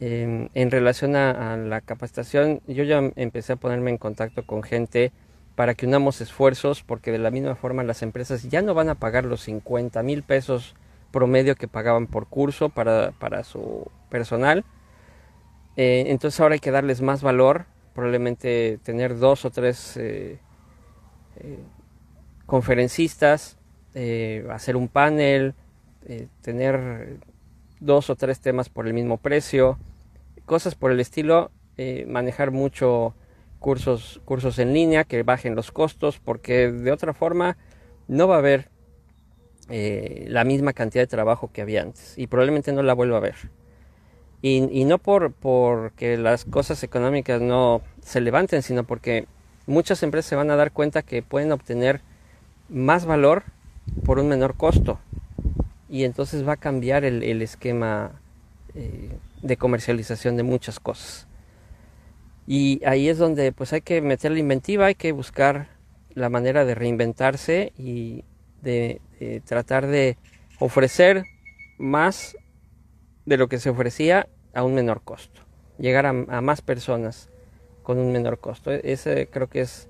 en 0.00 0.70
relación 0.70 1.16
a, 1.16 1.56
la 1.56 1.80
capacitación, 1.80 2.60
yo 2.66 2.84
ya 2.84 2.98
empecé 3.16 3.54
a 3.54 3.56
ponerme 3.56 3.90
en 3.90 3.98
contacto 3.98 4.44
con 4.44 4.62
gente 4.62 5.12
para 5.54 5.74
que 5.74 5.86
unamos 5.86 6.20
esfuerzos, 6.20 6.82
porque 6.82 7.12
de 7.12 7.18
la 7.18 7.30
misma 7.30 7.54
forma 7.54 7.82
las 7.82 8.02
empresas 8.02 8.42
ya 8.44 8.60
no 8.60 8.74
van 8.74 8.90
a 8.90 8.94
pagar 8.96 9.24
los 9.24 9.40
50 9.42 10.02
mil 10.02 10.22
pesos 10.22 10.74
promedio 11.10 11.56
que 11.56 11.66
pagaban 11.66 12.08
por 12.08 12.26
curso 12.26 12.68
para, 12.68 13.12
para 13.12 13.42
su 13.42 13.90
personal. 14.10 14.64
Eh, 15.76 16.04
entonces 16.08 16.40
ahora 16.40 16.54
hay 16.54 16.60
que 16.60 16.70
darles 16.70 17.00
más 17.02 17.22
valor 17.22 17.66
probablemente 17.94 18.78
tener 18.82 19.18
dos 19.18 19.46
o 19.46 19.50
tres 19.50 19.96
eh, 19.96 20.38
eh, 21.36 21.58
conferencistas, 22.44 23.56
hacer 24.50 24.76
un 24.76 24.88
panel, 24.88 25.54
tener 26.42 27.16
dos 27.86 28.10
o 28.10 28.16
tres 28.16 28.40
temas 28.40 28.68
por 28.68 28.86
el 28.86 28.92
mismo 28.92 29.16
precio, 29.16 29.78
cosas 30.44 30.74
por 30.74 30.92
el 30.92 31.00
estilo, 31.00 31.50
manejar 32.06 32.50
mucho 32.50 33.14
cursos, 33.58 34.20
cursos 34.24 34.58
en 34.58 34.74
línea 34.74 35.04
que 35.04 35.22
bajen 35.22 35.54
los 35.54 35.72
costos, 35.72 36.18
porque 36.18 36.70
de 36.70 36.92
otra 36.92 37.14
forma 37.14 37.56
no 38.08 38.28
va 38.28 38.36
a 38.36 38.38
haber 38.38 38.68
la 39.68 40.44
misma 40.44 40.72
cantidad 40.72 41.02
de 41.02 41.08
trabajo 41.08 41.50
que 41.52 41.62
había 41.62 41.82
antes 41.82 42.14
y 42.16 42.28
probablemente 42.28 42.72
no 42.72 42.82
la 42.82 42.94
vuelva 42.94 43.16
a 43.16 43.20
ver. 43.20 43.34
Y, 44.42 44.84
no 44.84 44.98
por 44.98 45.32
porque 45.32 46.16
las 46.16 46.44
cosas 46.44 46.82
económicas 46.84 47.40
no 47.40 47.80
se 48.00 48.20
levanten, 48.20 48.62
sino 48.62 48.84
porque 48.84 49.26
muchas 49.66 50.02
empresas 50.04 50.28
se 50.28 50.36
van 50.36 50.50
a 50.50 50.56
dar 50.56 50.70
cuenta 50.70 51.02
que 51.02 51.22
pueden 51.22 51.50
obtener 51.50 52.00
más 52.68 53.06
valor 53.06 53.42
por 54.04 54.20
un 54.20 54.28
menor 54.28 54.54
costo. 54.54 55.00
Y 55.88 56.04
entonces 56.04 56.46
va 56.46 56.54
a 56.54 56.56
cambiar 56.56 57.04
el, 57.04 57.42
esquema 57.42 58.20
eh, 58.74 59.10
de 59.42 59.56
comercialización 59.56 60.36
de 60.36 60.42
muchas 60.42 60.80
cosas. 60.80 61.26
Y 62.46 62.84
ahí 62.84 63.08
es 63.08 63.18
donde 63.18 63.52
pues 63.52 63.72
hay 63.72 63.80
que 63.80 64.00
meter 64.00 64.32
la 64.32 64.38
inventiva, 64.38 64.86
hay 64.86 64.94
que 64.94 65.12
buscar 65.12 65.68
la 66.14 66.28
manera 66.28 66.64
de 66.64 66.74
reinventarse 66.74 67.72
y 67.76 68.24
de 68.62 69.00
tratar 69.44 69.86
de 69.86 70.16
ofrecer 70.58 71.24
más 71.78 72.36
de 73.24 73.36
lo 73.36 73.48
que 73.48 73.58
se 73.58 73.70
ofrecía 73.70 74.28
a 74.54 74.62
un 74.62 74.74
menor 74.74 75.02
costo, 75.02 75.42
llegar 75.78 76.06
a, 76.06 76.12
más 76.12 76.62
personas 76.62 77.28
con 77.82 77.98
un 77.98 78.12
menor 78.12 78.38
costo. 78.38 78.72
E, 78.72 78.80
ese 78.84 79.28
creo 79.28 79.48
que 79.48 79.60
es, 79.60 79.88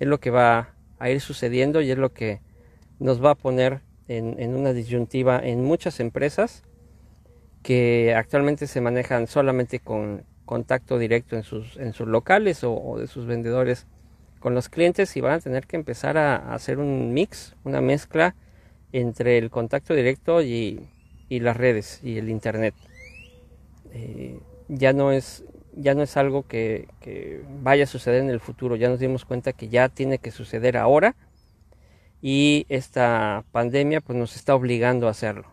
es, 0.00 0.08
lo 0.08 0.18
que 0.18 0.30
va 0.30 0.74
a 0.98 1.10
ir 1.10 1.20
sucediendo 1.20 1.80
y 1.80 1.90
es 1.90 1.98
lo 1.98 2.12
que 2.12 2.40
nos 2.98 3.24
va 3.24 3.32
a 3.32 3.34
poner 3.34 3.80
en, 4.08 4.54
una 4.54 4.72
disyuntiva 4.72 5.38
en 5.38 5.64
muchas 5.64 6.00
empresas 6.00 6.62
que 7.62 8.14
actualmente 8.14 8.66
se 8.66 8.80
manejan 8.80 9.26
solamente 9.26 9.80
con 9.80 10.24
contacto 10.44 10.98
directo 10.98 11.36
en 11.36 11.42
sus, 11.42 11.76
en 11.76 11.92
sus 11.92 12.08
locales 12.08 12.64
o, 12.64 12.96
de 12.98 13.06
sus 13.06 13.26
vendedores 13.26 13.86
con 14.40 14.54
los 14.54 14.68
clientes 14.68 15.16
y 15.16 15.20
van 15.20 15.34
a 15.34 15.40
tener 15.40 15.66
que 15.66 15.76
empezar 15.76 16.16
a, 16.16 16.54
hacer 16.54 16.78
un 16.78 17.12
mix, 17.12 17.54
una 17.64 17.80
mezcla 17.80 18.34
entre 18.92 19.36
el 19.36 19.50
contacto 19.50 19.94
directo 19.94 20.42
y, 20.42 20.88
las 21.28 21.56
redes 21.56 22.00
y 22.02 22.16
el 22.16 22.30
internet. 22.30 22.74
Eh, 23.92 24.38
ya 24.68 24.92
no 24.92 25.12
es 25.12 25.44
ya 25.78 25.94
no 25.94 26.02
es 26.02 26.16
algo 26.16 26.46
que, 26.46 26.88
vaya 27.62 27.84
a 27.84 27.86
suceder 27.86 28.22
en 28.22 28.30
el 28.30 28.40
futuro, 28.40 28.76
ya 28.76 28.88
nos 28.88 28.98
dimos 28.98 29.24
cuenta 29.24 29.52
que 29.52 29.68
ya 29.68 29.88
tiene 29.88 30.18
que 30.18 30.30
suceder 30.30 30.76
ahora 30.76 31.14
y 32.20 32.66
esta 32.68 33.44
pandemia 33.52 34.00
pues 34.00 34.18
nos 34.18 34.36
está 34.36 34.54
obligando 34.54 35.06
a 35.06 35.10
hacerlo. 35.10 35.48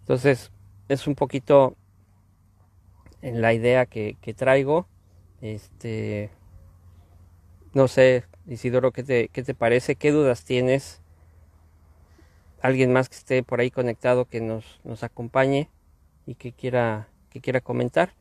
Entonces 0.00 0.50
es 0.88 1.06
un 1.06 1.14
poquito 1.14 1.76
en 3.22 3.40
la 3.42 3.52
idea 3.52 3.86
que, 3.86 4.16
traigo. 4.36 4.86
Este, 5.40 6.30
no 7.74 7.88
sé, 7.88 8.24
Isidoro, 8.46 8.92
¿qué 8.92 9.02
te, 9.02 9.28
¿qué 9.28 9.42
te 9.42 9.54
parece? 9.54 9.96
¿Qué 9.96 10.10
dudas 10.10 10.44
tienes? 10.44 11.00
Alguien 12.62 12.92
más 12.92 13.08
que 13.08 13.16
esté 13.16 13.42
por 13.42 13.60
ahí 13.60 13.70
conectado 13.70 14.26
que 14.26 14.40
nos, 14.40 14.80
nos 14.84 15.02
acompañe 15.02 15.70
y 16.26 16.34
que 16.34 16.52
quiera, 16.52 17.08
que 17.30 17.40
quiera 17.40 17.60
comentar. 17.60 18.12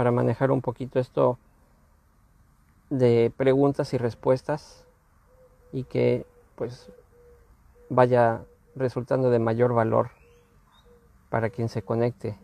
Para 0.00 0.12
manejar 0.12 0.50
un 0.50 0.62
poquito 0.62 0.98
esto 0.98 1.36
de 2.88 3.30
preguntas 3.36 3.92
y 3.92 3.98
respuestas 3.98 4.86
y 5.74 5.84
que 5.84 6.24
pues 6.54 6.90
vaya 7.90 8.40
resultando 8.74 9.28
de 9.28 9.38
mayor 9.38 9.74
valor 9.74 10.08
para 11.28 11.50
quien 11.50 11.68
se 11.68 11.82
conecte. 11.82 12.38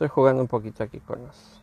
Estoy 0.00 0.14
jugando 0.14 0.40
un 0.40 0.48
poquito 0.48 0.82
aquí 0.82 0.98
con 0.98 1.26
los... 1.26 1.60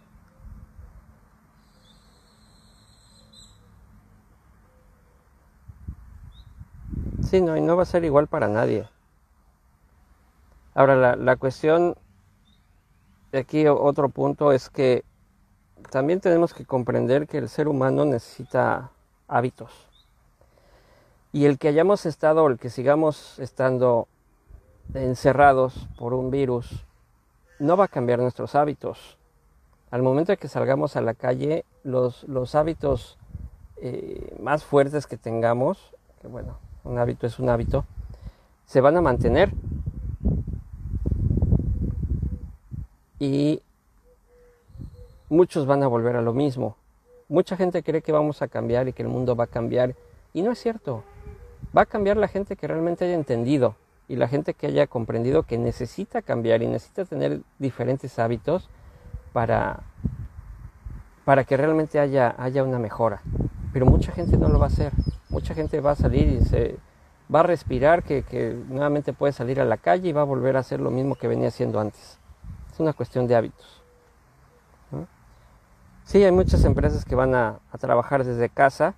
Sí, 7.28 7.42
no, 7.42 7.58
y 7.58 7.62
no 7.62 7.76
va 7.76 7.82
a 7.82 7.88
ser 7.88 8.06
igual 8.06 8.28
para 8.28 8.48
nadie. 8.48 8.88
Ahora, 10.76 10.96
la, 10.96 11.16
la 11.16 11.36
cuestión, 11.38 11.96
de 13.32 13.40
aquí 13.40 13.66
otro 13.66 14.10
punto 14.10 14.52
es 14.52 14.70
que 14.70 15.04
también 15.90 16.20
tenemos 16.20 16.54
que 16.54 16.64
comprender 16.64 17.28
que 17.28 17.40
el 17.40 17.50
ser 17.50 17.68
humano 17.68 18.06
necesita 18.06 18.92
hábitos. 19.28 19.72
Y 21.34 21.46
el 21.46 21.58
que 21.58 21.70
hayamos 21.70 22.06
estado 22.06 22.46
el 22.46 22.60
que 22.60 22.70
sigamos 22.70 23.40
estando 23.40 24.08
encerrados 24.94 25.90
por 25.98 26.14
un 26.14 26.30
virus 26.30 26.87
no 27.60 27.78
va 27.78 27.86
a 27.86 27.88
cambiar 27.88 28.20
nuestros 28.20 28.56
hábitos. 28.56 29.18
Al 29.90 30.04
momento 30.04 30.32
de 30.32 30.38
que 30.38 30.48
salgamos 30.48 30.96
a 30.96 31.02
la 31.02 31.14
calle, 31.14 31.66
los, 31.84 32.24
los 32.24 32.56
hábitos 32.56 33.18
eh, 33.78 34.36
más 34.42 34.64
fuertes 34.64 35.08
que 35.08 35.18
tengamos, 35.18 35.94
que 36.22 36.28
bueno, 36.28 36.58
un 36.84 36.98
hábito 36.98 37.26
es 37.26 37.40
un 37.40 37.50
hábito, 37.50 37.86
se 38.66 38.82
van 38.82 38.98
a 38.98 39.02
mantener. 39.02 39.52
Y 43.20 43.62
muchos 45.30 45.66
van 45.66 45.84
a 45.84 45.88
volver 45.88 46.16
a 46.16 46.22
lo 46.22 46.34
mismo. 46.34 46.76
Mucha 47.30 47.58
gente 47.58 47.82
cree 47.82 48.02
que 48.02 48.12
vamos 48.12 48.42
a 48.42 48.48
cambiar 48.48 48.88
y 48.88 48.94
que 48.94 49.04
el 49.04 49.10
mundo 49.10 49.36
va 49.36 49.46
a 49.46 49.48
cambiar. 49.48 49.96
Y 50.34 50.42
no 50.44 50.52
es 50.52 50.60
cierto. 50.60 51.04
Va 51.76 51.82
a 51.82 51.86
cambiar 51.86 52.18
la 52.18 52.28
gente 52.28 52.56
que 52.56 52.68
realmente 52.68 53.06
haya 53.06 53.16
entendido 53.16 53.76
y 54.08 54.16
la 54.16 54.28
gente 54.28 54.54
que 54.54 54.68
haya 54.68 54.88
comprendido 54.88 55.44
que 55.44 55.58
necesita 55.58 56.22
cambiar 56.22 56.62
y 56.62 56.68
necesita 56.68 57.06
tener 57.06 57.42
diferentes 57.60 58.18
hábitos 58.20 58.70
para, 59.34 59.82
para 61.26 61.44
que 61.44 61.58
realmente 61.58 62.00
haya, 62.00 62.34
haya 62.38 62.64
una 62.64 62.80
mejora. 62.80 63.22
Pero 63.74 63.86
mucha 63.86 64.12
gente 64.12 64.38
no 64.38 64.48
lo 64.48 64.60
va 64.60 64.66
a 64.66 64.70
hacer. 64.70 64.94
Mucha 65.30 65.54
gente 65.54 65.82
va 65.82 65.92
a 65.92 65.96
salir 65.96 66.28
y 66.28 66.46
se 66.46 66.78
va 67.34 67.42
a 67.42 67.44
respirar 67.44 68.04
que, 68.04 68.58
nuevamente 68.70 69.12
puede 69.14 69.34
salir 69.34 69.60
a 69.60 69.66
la 69.66 69.78
calle 69.78 70.10
y 70.10 70.14
va 70.14 70.22
a 70.22 70.26
volver 70.26 70.56
a 70.56 70.62
hacer 70.62 70.80
lo 70.80 70.90
mismo 70.90 71.16
que 71.16 71.28
venía 71.28 71.50
haciendo 71.50 71.80
antes. 71.80 72.18
Es 72.72 72.80
una 72.80 72.94
cuestión 72.94 73.28
de 73.28 73.36
hábitos. 73.36 73.84
Sí, 76.06 76.24
hay 76.24 76.32
muchas 76.32 76.64
empresas 76.64 77.04
que 77.04 77.16
van 77.16 77.36
a, 77.36 77.60
a 77.70 77.78
trabajar 77.78 78.24
desde 78.24 78.48
casa 78.48 78.96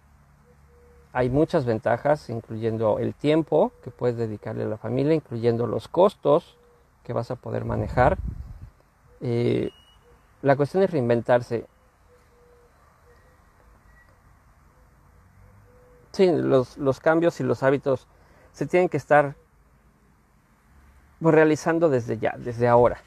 hay 1.11 1.29
muchas 1.29 1.65
ventajas, 1.65 2.29
incluyendo 2.29 2.99
el 2.99 3.13
tiempo 3.15 3.71
que 3.83 3.89
puedes 3.89 4.17
dedicarle 4.17 4.63
a 4.63 4.67
la 4.67 4.77
familia, 4.77 5.13
incluyendo 5.13 5.65
los 5.65 5.87
costos 5.87 6.57
que 7.03 7.13
vas 7.13 7.31
a 7.31 7.35
poder 7.35 7.65
manejar. 7.65 8.17
Eh, 9.21 9.71
la 10.41 10.55
cuestión 10.55 10.83
es 10.83 10.91
reinventarse. 10.91 11.65
Sí, 16.11 16.31
los, 16.31 16.77
los, 16.77 16.99
cambios 16.99 17.39
y 17.39 17.43
los 17.43 17.63
hábitos 17.63 18.07
se 18.51 18.65
tienen 18.65 18.89
que 18.89 18.97
estar 18.97 19.35
realizando 21.21 21.89
desde 21.89 22.17
ya, 22.17 22.35
desde 22.37 22.67
ahora. 22.67 22.99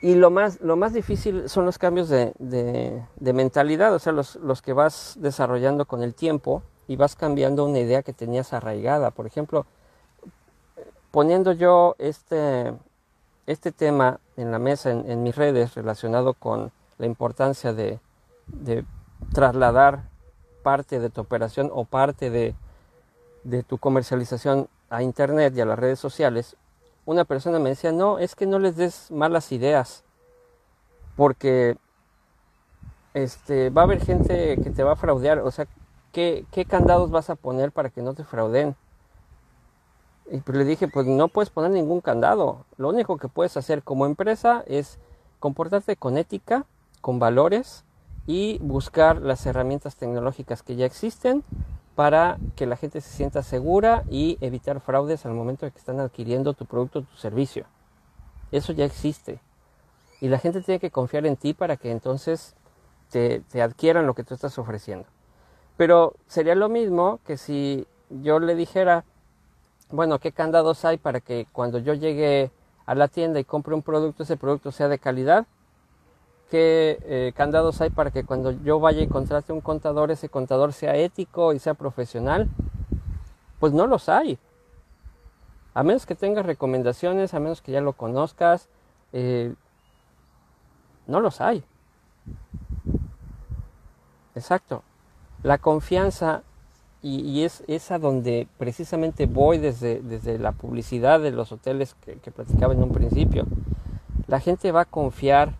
Y 0.00 0.14
lo 0.14 0.30
más, 0.30 0.60
lo 0.60 0.76
más 0.76 0.92
difícil 0.92 1.48
son 1.48 1.64
los 1.64 1.78
cambios 1.78 2.08
de, 2.08 2.32
de, 2.38 3.32
mentalidad, 3.32 3.94
o 3.94 3.98
sea, 3.98 4.12
los, 4.12 4.36
los 4.36 4.62
que 4.62 4.72
vas 4.72 5.16
desarrollando 5.20 5.86
con 5.86 6.02
el 6.02 6.14
tiempo 6.14 6.62
y 6.88 6.96
vas 6.96 7.16
cambiando 7.16 7.64
una 7.64 7.78
idea 7.78 8.02
que 8.02 8.12
tenías 8.12 8.52
arraigada. 8.52 9.10
Por 9.10 9.26
ejemplo, 9.26 9.66
poniendo 11.10 11.52
yo 11.52 11.96
este, 11.98 12.72
este 13.46 13.72
tema 13.72 14.20
en 14.36 14.52
la 14.52 14.58
mesa, 14.58 14.90
en, 14.90 15.22
mis 15.22 15.34
redes, 15.34 15.74
relacionado 15.74 16.34
con 16.34 16.72
la 16.98 17.06
importancia 17.06 17.72
de, 17.72 17.98
de, 18.46 18.84
trasladar 19.32 20.02
parte 20.62 21.00
de 21.00 21.10
tu 21.10 21.22
operación 21.22 21.70
o 21.72 21.84
parte 21.84 22.30
de, 22.30 22.54
de 23.44 23.62
tu 23.62 23.78
comercialización 23.78 24.68
a 24.90 25.02
Internet 25.02 25.54
y 25.56 25.60
a 25.60 25.66
las 25.66 25.78
redes 25.78 25.98
sociales, 25.98 26.56
una 27.06 27.24
persona 27.24 27.58
me 27.58 27.70
decía, 27.70 27.92
no, 27.92 28.18
es 28.18 28.34
que 28.34 28.46
no 28.46 28.58
les 28.58 28.76
des 28.76 29.10
malas 29.10 29.52
ideas, 29.52 30.04
porque 31.16 31.76
este, 33.14 33.70
va 33.70 33.82
a 33.82 33.84
haber 33.84 34.04
gente 34.04 34.58
que 34.62 34.70
te 34.70 34.82
va 34.82 34.92
a 34.92 34.96
fraudear, 34.96 35.38
o 35.38 35.50
sea, 35.50 35.66
¿qué, 36.16 36.64
candados 36.66 37.10
vas 37.10 37.28
a 37.28 37.34
poner 37.34 37.72
para 37.72 37.90
que 37.90 38.00
no 38.00 38.14
te 38.14 38.24
frauden? 38.24 38.74
Y 40.30 40.38
pues 40.38 40.56
le 40.56 40.64
dije, 40.64 40.88
pues 40.88 41.06
no 41.06 41.28
puedes 41.28 41.50
poner 41.50 41.70
ningún 41.70 42.00
candado. 42.00 42.64
Lo 42.78 42.88
único 42.88 43.18
que 43.18 43.28
puedes 43.28 43.56
hacer 43.56 43.82
como 43.82 44.06
empresa 44.06 44.64
es 44.66 44.98
comportarte 45.40 45.96
con 45.96 46.16
ética, 46.16 46.64
con 47.02 47.18
valores 47.18 47.84
y 48.26 48.58
buscar 48.60 49.20
las 49.20 49.44
herramientas 49.44 49.96
tecnológicas 49.96 50.62
que 50.62 50.74
ya 50.74 50.86
existen 50.86 51.44
para 51.94 52.38
que 52.56 52.66
la 52.66 52.76
gente 52.76 53.02
se 53.02 53.10
sienta 53.10 53.42
segura 53.42 54.02
y 54.10 54.38
evitar 54.40 54.80
fraudes 54.80 55.26
al 55.26 55.34
momento 55.34 55.66
de 55.66 55.72
que 55.72 55.78
están 55.78 56.00
adquiriendo 56.00 56.54
tu 56.54 56.64
producto 56.64 57.00
o 57.00 57.02
tu 57.02 57.16
servicio. 57.16 57.66
Eso 58.52 58.72
ya 58.72 58.86
existe. 58.86 59.40
Y 60.22 60.28
la 60.28 60.38
gente 60.38 60.62
tiene 60.62 60.80
que 60.80 60.90
confiar 60.90 61.26
en 61.26 61.36
ti 61.36 61.52
para 61.52 61.76
que 61.76 61.90
entonces 61.90 62.54
te 63.10 63.62
adquieran 63.62 64.06
lo 64.06 64.14
que 64.14 64.24
tú 64.24 64.34
estás 64.34 64.58
ofreciendo. 64.58 65.06
Pero 65.76 66.14
sería 66.26 66.54
lo 66.54 66.68
mismo 66.68 67.20
que 67.26 67.36
si 67.36 67.86
yo 68.08 68.38
le 68.38 68.54
dijera, 68.54 69.04
bueno, 69.90 70.18
¿qué 70.18 70.32
candados 70.32 70.84
hay 70.84 70.96
para 70.96 71.20
que 71.20 71.46
cuando 71.52 71.78
yo 71.78 71.94
llegue 71.94 72.50
a 72.86 72.94
la 72.94 73.08
tienda 73.08 73.38
y 73.40 73.44
compre 73.44 73.74
un 73.74 73.82
producto, 73.82 74.22
ese 74.22 74.36
producto 74.36 74.72
sea 74.72 74.88
de 74.88 74.98
calidad? 74.98 75.46
¿Qué 76.50 76.98
eh, 77.02 77.32
candados 77.36 77.80
hay 77.80 77.90
para 77.90 78.10
que 78.10 78.24
cuando 78.24 78.52
yo 78.52 78.78
vaya 78.78 79.02
y 79.02 79.08
contrate 79.08 79.52
un 79.52 79.60
contador, 79.60 80.10
ese 80.10 80.28
contador 80.28 80.72
sea 80.72 80.96
ético 80.96 81.52
y 81.52 81.58
sea 81.58 81.74
profesional? 81.74 82.48
Pues 83.58 83.72
no 83.72 83.86
los 83.86 84.08
hay. 84.08 84.38
A 85.74 85.82
menos 85.82 86.06
que 86.06 86.14
tengas 86.14 86.46
recomendaciones, 86.46 87.34
a 87.34 87.40
menos 87.40 87.60
que 87.60 87.72
ya 87.72 87.80
lo 87.80 87.92
conozcas, 87.92 88.68
eh, 89.12 89.54
no 91.06 91.20
los 91.20 91.40
hay. 91.40 91.64
Exacto. 94.34 94.82
La 95.46 95.58
confianza 95.58 96.42
y, 97.02 97.44
es, 97.44 97.62
es, 97.68 97.92
a 97.92 98.00
donde 98.00 98.48
precisamente 98.58 99.26
voy 99.26 99.58
desde, 99.58 100.00
desde 100.00 100.40
la 100.40 100.50
publicidad 100.50 101.20
de 101.20 101.30
los 101.30 101.52
hoteles 101.52 101.94
que, 102.04 102.16
que 102.16 102.32
platicaba 102.32 102.74
en 102.74 102.82
un 102.82 102.90
principio. 102.90 103.46
La 104.26 104.40
gente 104.40 104.72
va 104.72 104.80
a 104.80 104.84
confiar 104.86 105.54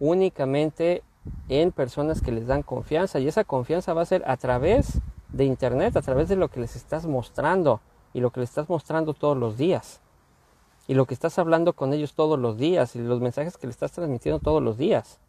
únicamente 0.00 1.02
en 1.48 1.72
personas 1.72 2.20
que 2.20 2.30
les 2.30 2.46
dan 2.46 2.62
confianza 2.62 3.20
y 3.20 3.28
esa 3.28 3.44
confianza 3.44 3.94
va 3.94 4.02
a 4.02 4.04
ser 4.04 4.22
a 4.26 4.36
través 4.36 5.00
de 5.30 5.46
internet, 5.46 5.96
a 5.96 6.02
través 6.02 6.28
de 6.28 6.36
lo 6.36 6.48
que 6.48 6.60
les 6.60 6.76
estás 6.76 7.06
mostrando 7.06 7.80
y 8.12 8.20
lo 8.20 8.32
que 8.32 8.40
les 8.40 8.50
estás 8.50 8.68
mostrando 8.68 9.14
todos 9.14 9.38
los 9.38 9.56
días 9.56 10.02
y 10.86 10.92
lo 10.92 11.06
que 11.06 11.14
estás 11.14 11.38
hablando 11.38 11.72
con 11.72 11.94
ellos 11.94 12.12
todos 12.12 12.38
los 12.38 12.58
días 12.58 12.96
y 12.96 12.98
los 12.98 13.22
mensajes 13.22 13.56
que 13.56 13.66
le 13.66 13.70
estás 13.70 13.92
transmitiendo 13.92 14.40
todos 14.40 14.62
los 14.62 14.76
días. 14.76 15.20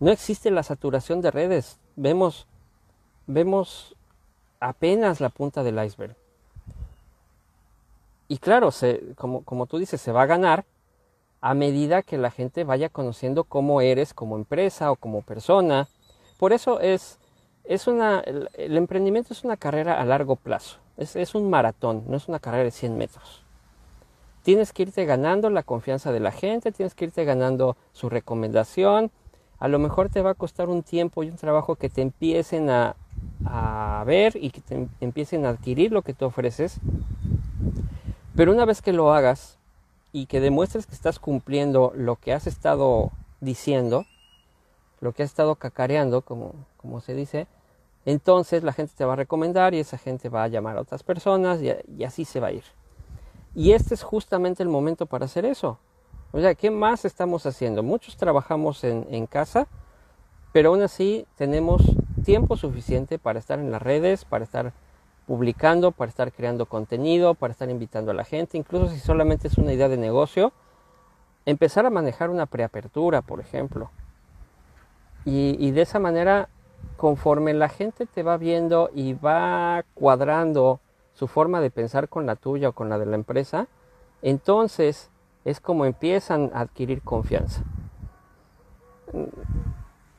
No 0.00 0.10
existe 0.10 0.50
la 0.50 0.62
saturación 0.62 1.20
de 1.20 1.30
redes. 1.30 1.78
Vemos, 1.94 2.46
vemos 3.26 3.94
apenas 4.60 5.20
la 5.20 5.28
punta 5.28 5.62
del 5.62 5.82
iceberg. 5.84 6.16
Y 8.28 8.38
claro, 8.38 8.70
como, 9.16 9.42
como 9.44 9.66
tú 9.66 9.78
dices, 9.78 10.00
se 10.00 10.12
va 10.12 10.22
a 10.22 10.26
ganar 10.26 10.64
a 11.40 11.54
medida 11.54 12.02
que 12.02 12.18
la 12.18 12.30
gente 12.30 12.64
vaya 12.64 12.88
conociendo 12.88 13.44
cómo 13.44 13.80
eres 13.80 14.14
como 14.14 14.36
empresa 14.36 14.90
o 14.90 14.96
como 14.96 15.22
persona. 15.22 15.88
Por 16.38 16.52
eso 16.52 16.80
es, 16.80 17.18
es 17.64 17.86
una, 17.86 18.20
el, 18.20 18.76
emprendimiento 18.76 19.32
es 19.32 19.44
una 19.44 19.56
carrera 19.56 20.00
a 20.00 20.04
largo 20.04 20.36
plazo. 20.36 20.78
Es, 20.96 21.14
es 21.14 21.34
un 21.34 21.48
maratón, 21.48 22.04
no 22.08 22.16
es 22.16 22.26
una 22.26 22.40
carrera 22.40 22.64
de 22.64 22.70
100 22.70 22.96
metros. 22.96 23.42
Tienes 24.42 24.72
que 24.72 24.84
irte 24.84 25.04
ganando 25.04 25.50
la 25.50 25.62
confianza 25.62 26.12
de 26.12 26.20
la 26.20 26.32
gente, 26.32 26.72
tienes 26.72 26.94
que 26.94 27.06
irte 27.06 27.24
ganando 27.24 27.76
su 27.92 28.08
recomendación. 28.08 29.10
A 29.58 29.68
lo 29.68 29.78
mejor 29.78 30.08
te 30.08 30.22
va 30.22 30.30
a 30.30 30.34
costar 30.34 30.68
un 30.68 30.82
tiempo 30.82 31.22
y 31.22 31.30
un 31.30 31.36
trabajo 31.36 31.76
que 31.76 31.88
te 31.88 32.02
empiecen 32.02 32.70
a, 32.70 32.96
a 33.44 34.02
ver 34.06 34.36
y 34.36 34.50
que 34.50 34.60
te 34.60 34.88
empiecen 35.00 35.46
a 35.46 35.50
adquirir 35.50 35.92
lo 35.92 36.02
que 36.02 36.14
tú 36.14 36.24
ofreces. 36.24 36.78
Pero 38.34 38.52
una 38.52 38.64
vez 38.64 38.82
que 38.82 38.92
lo 38.92 39.12
hagas 39.14 39.58
y 40.12 40.26
que 40.26 40.40
demuestres 40.40 40.86
que 40.86 40.94
estás 40.94 41.18
cumpliendo 41.18 41.92
lo 41.94 42.16
que 42.16 42.32
has 42.32 42.46
estado 42.46 43.12
diciendo, 43.40 44.04
lo 45.00 45.12
que 45.12 45.22
has 45.22 45.30
estado 45.30 45.54
cacareando, 45.56 46.22
como, 46.22 46.54
como 46.76 47.00
se 47.00 47.14
dice, 47.14 47.46
entonces 48.04 48.62
la 48.62 48.72
gente 48.72 48.94
te 48.96 49.04
va 49.04 49.14
a 49.14 49.16
recomendar 49.16 49.74
y 49.74 49.80
esa 49.80 49.98
gente 49.98 50.28
va 50.28 50.44
a 50.44 50.48
llamar 50.48 50.76
a 50.76 50.82
otras 50.82 51.02
personas 51.02 51.60
y, 51.62 51.72
y 51.96 52.04
así 52.04 52.24
se 52.24 52.40
va 52.40 52.48
a 52.48 52.52
ir. 52.52 52.64
Y 53.54 53.72
este 53.72 53.94
es 53.94 54.02
justamente 54.02 54.62
el 54.62 54.68
momento 54.68 55.06
para 55.06 55.24
hacer 55.24 55.44
eso. 55.44 55.78
O 56.32 56.40
sea, 56.40 56.54
¿qué 56.54 56.70
más 56.70 57.04
estamos 57.04 57.46
haciendo? 57.46 57.82
Muchos 57.82 58.16
trabajamos 58.16 58.84
en, 58.84 59.06
en 59.10 59.26
casa, 59.26 59.66
pero 60.52 60.70
aún 60.70 60.82
así 60.82 61.26
tenemos 61.36 61.82
tiempo 62.26 62.56
suficiente 62.56 63.20
para 63.20 63.38
estar 63.38 63.60
en 63.60 63.70
las 63.70 63.80
redes, 63.80 64.24
para 64.24 64.42
estar 64.42 64.72
publicando, 65.28 65.92
para 65.92 66.08
estar 66.08 66.32
creando 66.32 66.66
contenido, 66.66 67.34
para 67.34 67.52
estar 67.52 67.70
invitando 67.70 68.10
a 68.10 68.14
la 68.14 68.24
gente, 68.24 68.58
incluso 68.58 68.88
si 68.88 68.98
solamente 68.98 69.46
es 69.46 69.58
una 69.58 69.72
idea 69.72 69.88
de 69.88 69.96
negocio, 69.96 70.52
empezar 71.46 71.86
a 71.86 71.90
manejar 71.90 72.30
una 72.30 72.46
preapertura, 72.46 73.22
por 73.22 73.38
ejemplo. 73.38 73.90
Y, 75.24 75.56
y, 75.60 75.70
de 75.70 75.82
esa 75.82 76.00
manera, 76.00 76.48
conforme 76.96 77.54
la 77.54 77.68
gente 77.68 78.06
te 78.06 78.24
va 78.24 78.36
viendo 78.36 78.90
y 78.92 79.14
va 79.14 79.84
cuadrando 79.94 80.80
su 81.14 81.28
forma 81.28 81.60
de 81.60 81.70
pensar 81.70 82.08
con 82.08 82.26
la 82.26 82.34
tuya 82.34 82.70
o 82.70 82.72
con 82.72 82.88
la 82.88 82.98
de 82.98 83.06
la 83.06 83.14
empresa, 83.14 83.68
entonces 84.22 85.10
es 85.44 85.60
como 85.60 85.84
empiezan 85.84 86.50
a 86.54 86.60
adquirir 86.60 87.02
confianza. 87.02 87.62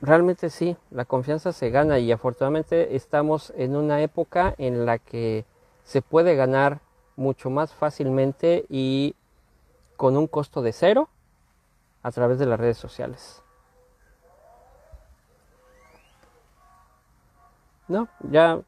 Realmente 0.00 0.48
sí, 0.48 0.76
la 0.90 1.04
confianza 1.04 1.52
se 1.52 1.70
gana 1.70 1.98
y 1.98 2.12
afortunadamente 2.12 2.94
estamos 2.94 3.52
en 3.56 3.74
una 3.74 4.00
época 4.00 4.54
en 4.56 4.86
la 4.86 4.98
que 4.98 5.44
se 5.82 6.02
puede 6.02 6.36
ganar 6.36 6.80
mucho 7.16 7.50
más 7.50 7.74
fácilmente 7.74 8.64
y 8.68 9.16
con 9.96 10.16
un 10.16 10.28
costo 10.28 10.62
de 10.62 10.72
cero 10.72 11.08
a 12.04 12.12
través 12.12 12.38
de 12.38 12.46
las 12.46 12.60
redes 12.60 12.78
sociales. 12.78 13.42
No, 17.88 18.06
ya 18.30 18.60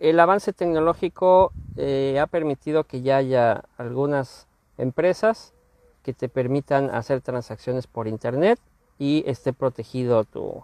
el 0.00 0.18
avance 0.18 0.52
tecnológico 0.52 1.52
eh, 1.76 2.18
ha 2.20 2.26
permitido 2.26 2.82
que 2.82 3.02
ya 3.02 3.18
haya 3.18 3.62
algunas 3.78 4.48
empresas 4.76 5.52
que 6.02 6.14
te 6.14 6.28
permitan 6.28 6.90
hacer 6.90 7.20
transacciones 7.20 7.86
por 7.86 8.08
internet 8.08 8.58
y 8.98 9.24
esté 9.26 9.52
protegido 9.52 10.24
tu, 10.24 10.62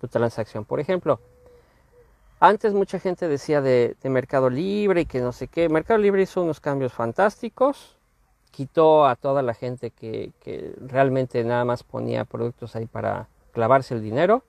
tu 0.00 0.08
transacción. 0.08 0.64
Por 0.64 0.80
ejemplo, 0.80 1.20
antes 2.40 2.74
mucha 2.74 2.98
gente 2.98 3.28
decía 3.28 3.60
de, 3.60 3.96
Mercado 4.04 4.50
Libre 4.50 5.02
y 5.02 5.06
que 5.06 5.20
no 5.20 5.32
sé 5.32 5.48
qué. 5.48 5.68
Mercado 5.68 5.98
Libre 5.98 6.22
hizo 6.22 6.42
unos 6.42 6.60
cambios 6.60 6.92
fantásticos, 6.92 7.96
quitó 8.50 9.06
a 9.06 9.16
toda 9.16 9.42
la 9.42 9.54
gente 9.54 9.90
que, 9.90 10.32
que 10.40 10.74
realmente 10.80 11.44
nada 11.44 11.64
más 11.64 11.82
ponía 11.82 12.24
productos 12.24 12.76
ahí 12.76 12.86
para 12.86 13.28
clavarse 13.52 13.94
el 13.94 14.02
dinero 14.02 14.42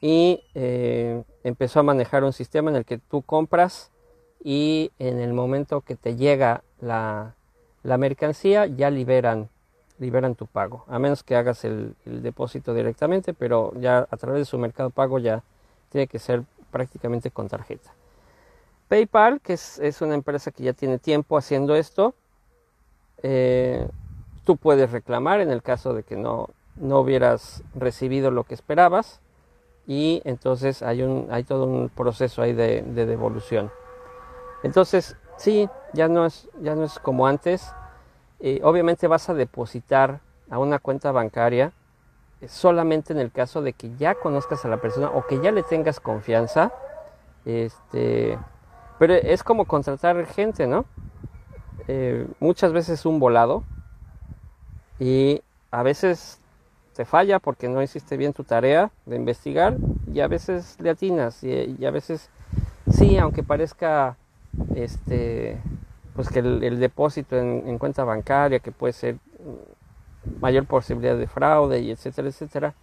y 0.00 0.42
eh, 0.54 1.22
empezó 1.44 1.80
a 1.80 1.82
manejar 1.82 2.24
un 2.24 2.32
sistema 2.32 2.70
en 2.70 2.76
el 2.76 2.84
que 2.84 2.98
tú 2.98 3.22
compras 3.22 3.90
y 4.42 4.92
en 4.98 5.18
el 5.20 5.32
momento 5.32 5.80
que 5.80 5.96
te 5.96 6.16
llega 6.16 6.62
la, 6.80 7.34
mercancía 7.82 8.66
ya 8.66 8.90
liberan, 8.90 9.48
liberan 9.98 10.34
tu 10.34 10.46
pago, 10.46 10.84
a 10.88 10.98
menos 10.98 11.22
que 11.22 11.36
hagas 11.36 11.64
el, 11.64 11.94
depósito 12.04 12.74
directamente, 12.74 13.34
pero 13.34 13.72
ya 13.78 14.06
a 14.10 14.16
través 14.16 14.40
de 14.40 14.44
su 14.44 14.58
mercado 14.58 14.90
pago 14.90 15.18
ya 15.18 15.42
tiene 15.90 16.06
que 16.06 16.18
ser 16.18 16.42
prácticamente 16.70 17.30
con 17.30 17.48
tarjeta. 17.48 17.92
PayPal, 18.88 19.40
que 19.40 19.54
es, 19.54 20.00
una 20.00 20.14
empresa 20.14 20.50
que 20.50 20.64
ya 20.64 20.72
tiene 20.72 20.98
tiempo 20.98 21.36
haciendo 21.36 21.74
esto, 21.74 22.14
eh, 23.22 23.88
tú 24.44 24.56
puedes 24.56 24.90
reclamar 24.92 25.40
en 25.40 25.50
el 25.50 25.62
caso 25.62 25.94
de 25.94 26.02
que 26.02 26.16
no, 26.16 26.50
no 26.76 27.00
hubieras 27.00 27.62
recibido 27.74 28.30
lo 28.30 28.44
que 28.44 28.54
esperabas 28.54 29.20
y 29.86 30.20
entonces 30.24 30.82
hay, 30.82 31.02
un, 31.02 31.28
hay 31.30 31.44
todo 31.44 31.64
un 31.64 31.88
proceso 31.88 32.42
ahí 32.42 32.52
de, 32.52 32.82
devolución. 32.82 33.70
Entonces, 34.62 35.16
sí, 35.36 35.68
ya 35.92 36.08
no 36.08 36.26
es, 36.26 36.48
ya 36.60 36.74
no 36.74 36.84
es 36.84 36.98
como 36.98 37.26
antes. 37.26 37.72
Eh, 38.48 38.60
obviamente 38.62 39.08
vas 39.08 39.28
a 39.28 39.34
depositar 39.34 40.20
a 40.50 40.60
una 40.60 40.78
cuenta 40.78 41.10
bancaria 41.10 41.72
eh, 42.40 42.46
solamente 42.46 43.12
en 43.12 43.18
el 43.18 43.32
caso 43.32 43.60
de 43.60 43.72
que 43.72 43.96
ya 43.96 44.14
conozcas 44.14 44.64
a 44.64 44.68
la 44.68 44.76
persona 44.76 45.10
o 45.10 45.26
que 45.26 45.40
ya 45.40 45.50
le 45.50 45.64
tengas 45.64 45.98
confianza. 45.98 46.72
Este, 47.44 48.38
pero 49.00 49.14
es 49.14 49.42
como 49.42 49.64
contratar 49.64 50.24
gente, 50.26 50.68
¿no? 50.68 50.84
Eh, 51.88 52.24
muchas 52.38 52.72
veces 52.72 53.04
un 53.04 53.18
volado 53.18 53.64
y 55.00 55.42
a 55.72 55.82
veces 55.82 56.38
te 56.94 57.04
falla 57.04 57.40
porque 57.40 57.68
no 57.68 57.82
hiciste 57.82 58.16
bien 58.16 58.32
tu 58.32 58.44
tarea 58.44 58.92
de 59.06 59.16
investigar 59.16 59.76
y 60.14 60.20
a 60.20 60.28
veces 60.28 60.76
le 60.78 60.90
atinas 60.90 61.42
y, 61.42 61.84
a 61.84 61.90
veces 61.90 62.30
sí, 62.92 63.18
aunque 63.18 63.42
parezca 63.42 64.16
este 64.76 65.58
pues 66.16 66.28
que 66.28 66.40
el, 66.40 66.80
depósito 66.80 67.36
en, 67.36 67.78
cuenta 67.78 68.02
bancaria 68.02 68.58
que 68.58 68.72
puede 68.72 68.92
ser 68.92 69.18
mayor 70.40 70.66
posibilidad 70.66 71.16
de 71.16 71.28
fraude 71.28 71.80
y 71.80 71.90
etcétera, 71.90 72.28
etcétera. 72.28 72.74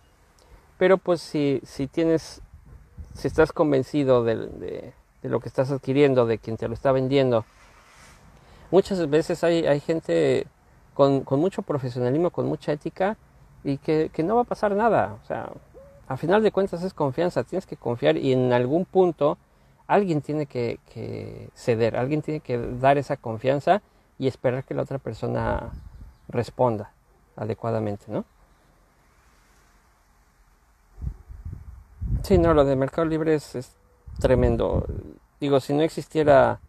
Pero 0.77 0.97
pues 0.97 1.21
si, 1.21 1.59
si 1.65 1.87
tienes, 1.87 2.41
si 3.13 3.27
estás 3.27 3.51
convencido 3.51 4.23
de, 4.23 4.35
de, 4.35 4.93
lo 5.23 5.39
que 5.39 5.49
estás 5.49 5.71
adquiriendo, 5.71 6.25
de 6.25 6.37
quien 6.37 6.57
te 6.57 6.67
lo 6.67 6.73
está 6.73 6.91
vendiendo, 6.91 7.45
muchas 8.71 9.09
veces 9.09 9.43
hay, 9.43 9.65
hay 9.65 9.79
gente 9.79 10.47
con, 10.93 11.21
con 11.21 11.39
mucho 11.39 11.63
profesionalismo, 11.63 12.29
con 12.29 12.45
mucha 12.45 12.71
ética, 12.71 13.17
y 13.63 13.77
que, 13.77 14.11
no 14.23 14.35
va 14.35 14.41
a 14.41 14.45
pasar 14.45 14.75
nada. 14.75 15.17
O 15.23 15.27
sea, 15.27 15.49
a 16.07 16.17
final 16.17 16.43
de 16.43 16.51
cuentas 16.51 16.83
es 16.83 16.93
confianza, 16.93 17.43
tienes 17.43 17.65
que 17.65 17.77
confiar 17.77 18.17
y 18.17 18.33
en 18.33 18.53
algún 18.53 18.85
punto 18.85 19.37
alguien 19.93 20.21
tiene 20.21 20.45
que, 20.47 21.49
ceder, 21.53 21.95
alguien 21.95 22.21
tiene 22.21 22.39
que 22.39 22.57
dar 22.57 22.97
esa 22.97 23.15
confianza 23.15 23.81
y 24.17 24.27
esperar 24.27 24.63
que 24.63 24.73
la 24.73 24.81
otra 24.81 24.97
persona 24.97 25.71
responda 26.29 26.91
adecuadamente, 27.35 28.05
¿no? 28.07 28.25
Sí, 32.23 32.37
no, 32.37 32.53
lo 32.53 32.65
de 32.65 32.75
Mercado 32.75 33.05
Libre 33.05 33.35
es, 33.35 33.75
tremendo. 34.19 34.85
Digo, 35.39 35.59
si 35.59 35.73
no 35.73 35.83
existiera 35.83 36.59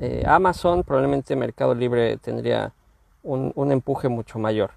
eh, 0.00 0.24
Amazon, 0.26 0.82
probablemente 0.82 1.36
Mercado 1.36 1.74
Libre 1.74 2.16
tendría 2.16 2.72
un, 3.22 3.72
empuje 3.72 4.08
mucho 4.08 4.38
mayor 4.38 4.72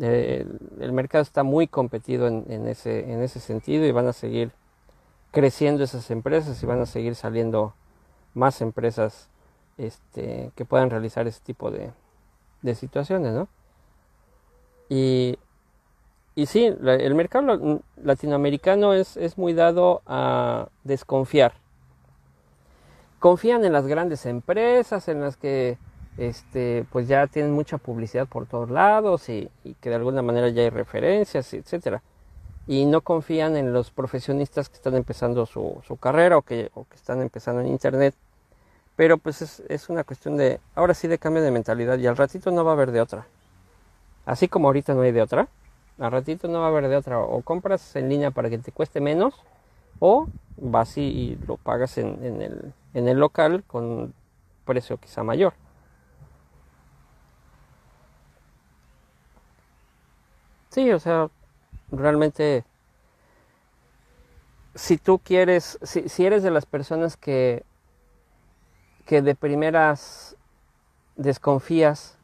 el 0.00 0.92
mercado 0.92 1.22
está 1.22 1.44
muy 1.44 1.68
competido 1.68 2.26
en 2.26 2.66
ese 2.66 3.40
sentido 3.40 3.86
y 3.86 3.92
van 3.92 4.08
a 4.08 4.12
seguir 4.12 4.50
creciendo 5.34 5.84
esas 5.84 6.10
empresas 6.10 6.62
y 6.62 6.66
van 6.66 6.80
a 6.80 6.86
seguir 6.86 7.16
saliendo 7.16 7.74
más 8.32 8.62
empresas 8.62 9.28
este, 9.76 10.52
que 10.54 10.64
puedan 10.64 10.88
realizar 10.88 11.26
ese 11.26 11.40
tipo 11.40 11.70
de, 11.70 11.90
de 12.62 12.74
situaciones, 12.74 13.34
¿no? 13.34 13.48
Y, 14.88 15.38
y 16.36 16.46
sí, 16.46 16.66
el 16.66 17.14
mercado 17.14 17.80
latinoamericano 17.96 18.94
es, 18.94 19.16
es 19.16 19.36
muy 19.36 19.54
dado 19.54 20.02
a 20.06 20.68
desconfiar. 20.84 21.54
confían 23.18 23.64
en 23.64 23.72
las 23.72 23.86
grandes 23.86 24.26
empresas, 24.26 25.08
en 25.08 25.20
las 25.20 25.36
que 25.36 25.78
este, 26.16 26.86
pues 26.92 27.08
ya 27.08 27.26
tienen 27.26 27.52
mucha 27.52 27.78
publicidad 27.78 28.28
por 28.28 28.46
todos 28.46 28.70
lados 28.70 29.28
y, 29.28 29.50
que 29.80 29.90
de 29.90 29.96
alguna 29.96 30.22
manera 30.22 30.48
ya 30.50 30.62
hay 30.62 30.70
referencias, 30.70 31.52
etcétera. 31.54 32.02
Y 32.66 32.86
no 32.86 33.02
confían 33.02 33.56
en 33.56 33.72
los 33.72 33.90
profesionistas 33.90 34.68
que 34.68 34.76
están 34.76 34.94
empezando 34.94 35.46
su, 35.46 35.80
su 35.86 35.96
carrera 35.96 36.38
o 36.38 36.42
que, 36.42 36.70
o 36.74 36.84
que, 36.84 36.96
están 36.96 37.20
empezando 37.20 37.60
en 37.60 37.68
internet. 37.68 38.14
Pero 38.96 39.18
pues 39.18 39.42
es, 39.42 39.62
es, 39.68 39.88
una 39.88 40.04
cuestión 40.04 40.36
de, 40.36 40.60
ahora 40.74 40.94
sí 40.94 41.08
de 41.08 41.18
cambio 41.18 41.42
de 41.42 41.50
mentalidad 41.50 41.98
y 41.98 42.06
al 42.06 42.16
ratito 42.16 42.50
no 42.50 42.64
va 42.64 42.70
a 42.72 42.74
haber 42.74 42.92
de 42.92 43.00
otra. 43.00 43.26
Así 44.24 44.48
como 44.48 44.68
ahorita 44.68 44.94
no 44.94 45.02
hay 45.02 45.12
de 45.12 45.20
otra, 45.20 45.48
al 45.98 46.12
ratito 46.12 46.48
no 46.48 46.60
va 46.60 46.66
a 46.66 46.68
haber 46.68 46.88
de 46.88 46.96
otra. 46.96 47.18
O 47.18 47.42
compras 47.42 47.96
en 47.96 48.08
línea 48.08 48.30
para 48.30 48.48
que 48.50 48.58
te 48.58 48.72
cueste 48.72 49.00
menos 49.00 49.34
o 49.98 50.28
vas 50.56 50.96
y, 50.98 51.38
lo 51.46 51.56
pagas 51.56 51.98
en, 51.98 52.24
en, 52.24 52.42
el, 52.42 52.72
en 52.94 53.08
el 53.08 53.18
local 53.18 53.64
con 53.66 54.14
precio 54.64 54.96
quizá 54.98 55.22
mayor. 55.22 55.54
Sí, 60.70 60.90
o 60.90 60.98
sea, 60.98 61.30
realmente, 61.96 62.64
si 64.74 64.98
tú 64.98 65.18
quieres, 65.18 65.78
si, 65.82 66.08
si 66.08 66.26
eres 66.26 66.42
de 66.42 66.50
las 66.50 66.66
personas 66.66 67.16
que, 67.16 67.64
que 69.06 69.22
de 69.22 69.34
primeras 69.34 70.36
desconfías 71.16 72.18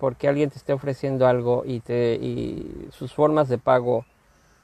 porque 0.00 0.28
alguien 0.28 0.50
te 0.50 0.56
esté 0.56 0.72
ofreciendo 0.72 1.26
algo 1.26 1.62
y, 1.66 1.80
te, 1.80 2.14
y 2.14 2.88
sus 2.90 3.12
formas 3.12 3.48
de 3.48 3.58
pago 3.58 4.06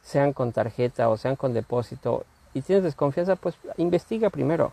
sean 0.03 0.33
con 0.33 0.53
tarjeta 0.53 1.11
o 1.11 1.17
sean 1.17 1.37
con 1.37 1.53
depósito 1.53 2.25
y 2.55 2.63
tienes 2.63 2.85
desconfianza, 2.85 3.37
pues 3.37 3.57
investiga 3.77 4.31
primero. 4.31 4.73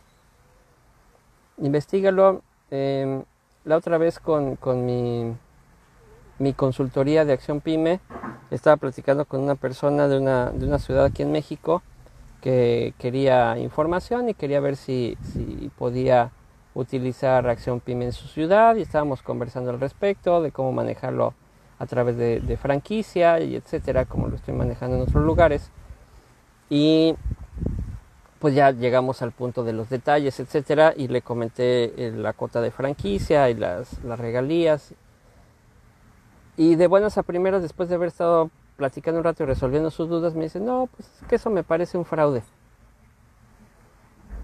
Investígalo. 1.58 2.41
Em, 2.71 3.23
la 3.65 3.76
otra 3.76 3.97
vez 3.97 4.19
con, 4.19 4.56
con 4.56 4.86
mi, 4.86 5.36
mi 6.39 6.54
consultoría 6.54 7.26
de 7.26 7.34
acción 7.34 7.62
pyme, 7.62 8.00
estaba 8.52 8.78
platicando 8.78 9.26
con 9.26 9.41
una 9.41 9.56
persona 9.56 10.08
de 10.08 10.17
una, 10.17 10.52
de 10.52 10.65
una 10.65 10.80
ciudad 10.80 11.06
aquí 11.06 11.24
en 11.24 11.32
México 11.32 11.82
que 12.41 12.93
quería 12.98 13.58
información 13.58 14.30
y 14.30 14.34
quería 14.34 14.60
ver 14.60 14.76
si, 14.76 15.17
si 15.32 15.72
podía 15.78 16.32
utilizar 16.76 17.48
Acción 17.48 17.80
Pyme 17.80 18.06
en 18.06 18.12
su 18.12 18.28
ciudad 18.28 18.76
y 18.76 18.82
estábamos 18.82 19.22
conversando 19.22 19.69
al 19.69 19.80
respecto 19.80 20.41
de 20.41 20.52
cómo 20.52 20.72
manejarlo 20.72 21.34
a 21.80 21.86
través 21.86 22.17
de, 22.17 22.58
franquicia 22.58 23.39
y 23.39 23.56
etcétera, 23.56 24.06
como 24.06 24.28
lo 24.28 24.36
estoy 24.36 24.54
manejando 24.54 24.98
en 24.98 25.04
otros 25.04 25.24
lugares. 25.24 25.69
Y 26.69 27.15
pues 28.39 28.56
ya 28.56 28.72
llegamos 28.72 29.22
al 29.22 29.32
punto 29.32 29.63
de 29.63 29.74
los 29.74 29.89
detalles, 29.89 30.39
etcétera, 30.39 30.93
y 30.96 31.08
le 31.08 31.22
comenté 31.22 32.08
eh, 32.08 32.12
la 32.12 32.34
cuota 32.34 32.62
de 32.62 32.72
franquicia 32.72 33.50
y 33.50 33.56
las, 33.56 34.04
las 34.04 34.19
regalías 34.19 34.93
y 36.58 36.76
de 36.76 36.88
buenas 36.88 37.18
a 37.18 37.24
primeras, 37.24 37.62
después 37.62 37.89
de 37.89 37.96
haber 37.96 38.10
estado 38.10 38.50
platicando 38.78 39.20
un 39.20 39.24
rato 39.24 39.44
y 39.44 39.46
resolviendo 39.46 39.89
sus 39.92 40.10
dudas, 40.10 40.36
me 40.36 40.44
dice, 40.44 40.60
no, 40.60 40.88
pues 40.96 41.10
es 41.22 41.28
que 41.28 41.36
eso 41.36 41.50
me 41.50 41.63
parece 41.63 41.98
un 41.98 42.06
fraude. 42.06 42.44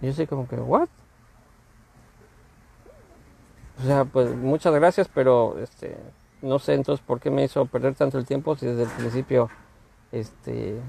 Yo 0.01 0.13
soy 0.13 0.27
como 0.27 0.47
que, 0.47 0.55
¿what? 0.55 0.87
O 3.79 3.85
sea, 3.85 4.05
pues 4.05 4.35
muchas 4.35 4.73
gracias, 4.73 5.09
pero 5.13 5.57
este, 5.59 5.97
no 6.41 6.59
sé 6.59 6.73
entonces 6.73 7.03
por 7.05 7.19
qué 7.19 7.29
me 7.29 7.43
hizo 7.43 7.65
perder 7.65 7.95
tanto 7.95 8.17
el 8.17 8.25
tiempo 8.25 8.55
si 8.55 8.65
desde 8.65 8.83
el 8.83 8.89
principio 8.89 9.49
este, 10.11 10.79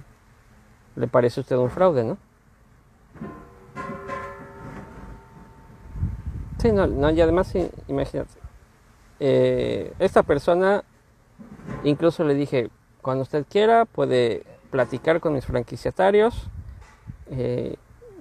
le 0.97 1.07
parece 1.07 1.41
a 1.41 1.43
usted 1.43 1.57
un 1.57 1.71
fraude, 1.71 2.05
¿no? 2.05 2.19
Sí, 6.59 6.73
no, 6.73 6.87
no 6.87 7.11
y 7.11 7.21
además, 7.21 7.53
imagínate, 7.89 8.35
eh, 9.19 9.95
esta 9.99 10.23
persona 10.23 10.85
Incluso 11.85 12.25
le 12.25 12.35
dije, 12.35 12.71
cuando 13.03 13.23
usted 13.23 13.47
quiera 13.49 13.85
puede 13.85 14.45
platicar 14.71 15.21
con 15.21 15.33
mis 15.35 15.47
franquiciatarios, 15.47 16.49
eh, 17.31 17.77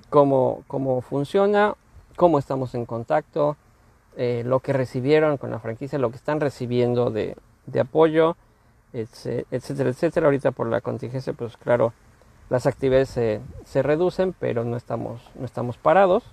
cómo, 0.10 0.64
cómo, 0.68 1.02
funciona, 1.02 1.76
cómo 2.16 2.40
estamos 2.40 2.76
en 2.76 2.86
contacto, 2.86 3.58
eh, 4.18 4.44
lo 4.46 4.60
que 4.60 4.74
recibieron 4.74 5.38
con 5.38 5.52
la 5.52 5.60
franquicia, 5.60 6.00
lo 6.00 6.10
que 6.10 6.18
están 6.18 6.40
recibiendo 6.40 7.12
de, 7.12 7.36
de 7.66 7.80
apoyo, 7.80 8.36
etcétera, 8.94 9.90
etcétera. 9.90 10.28
Ahorita 10.28 10.52
por 10.52 10.68
la 10.68 10.82
contingencia, 10.82 11.34
pues 11.34 11.58
claro, 11.58 11.94
las 12.50 12.66
actividades 12.66 13.10
se, 13.10 13.42
se 13.66 13.84
reducen, 13.84 14.34
pero 14.34 14.64
no 14.64 14.76
estamos, 14.78 15.22
no 15.36 15.46
estamos 15.46 15.78
parados. 15.78 16.24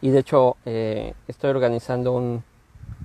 Y 0.00 0.10
de 0.10 0.20
hecho, 0.20 0.56
eh, 0.64 1.14
estoy 1.26 1.50
organizando 1.50 2.12
un, 2.12 2.44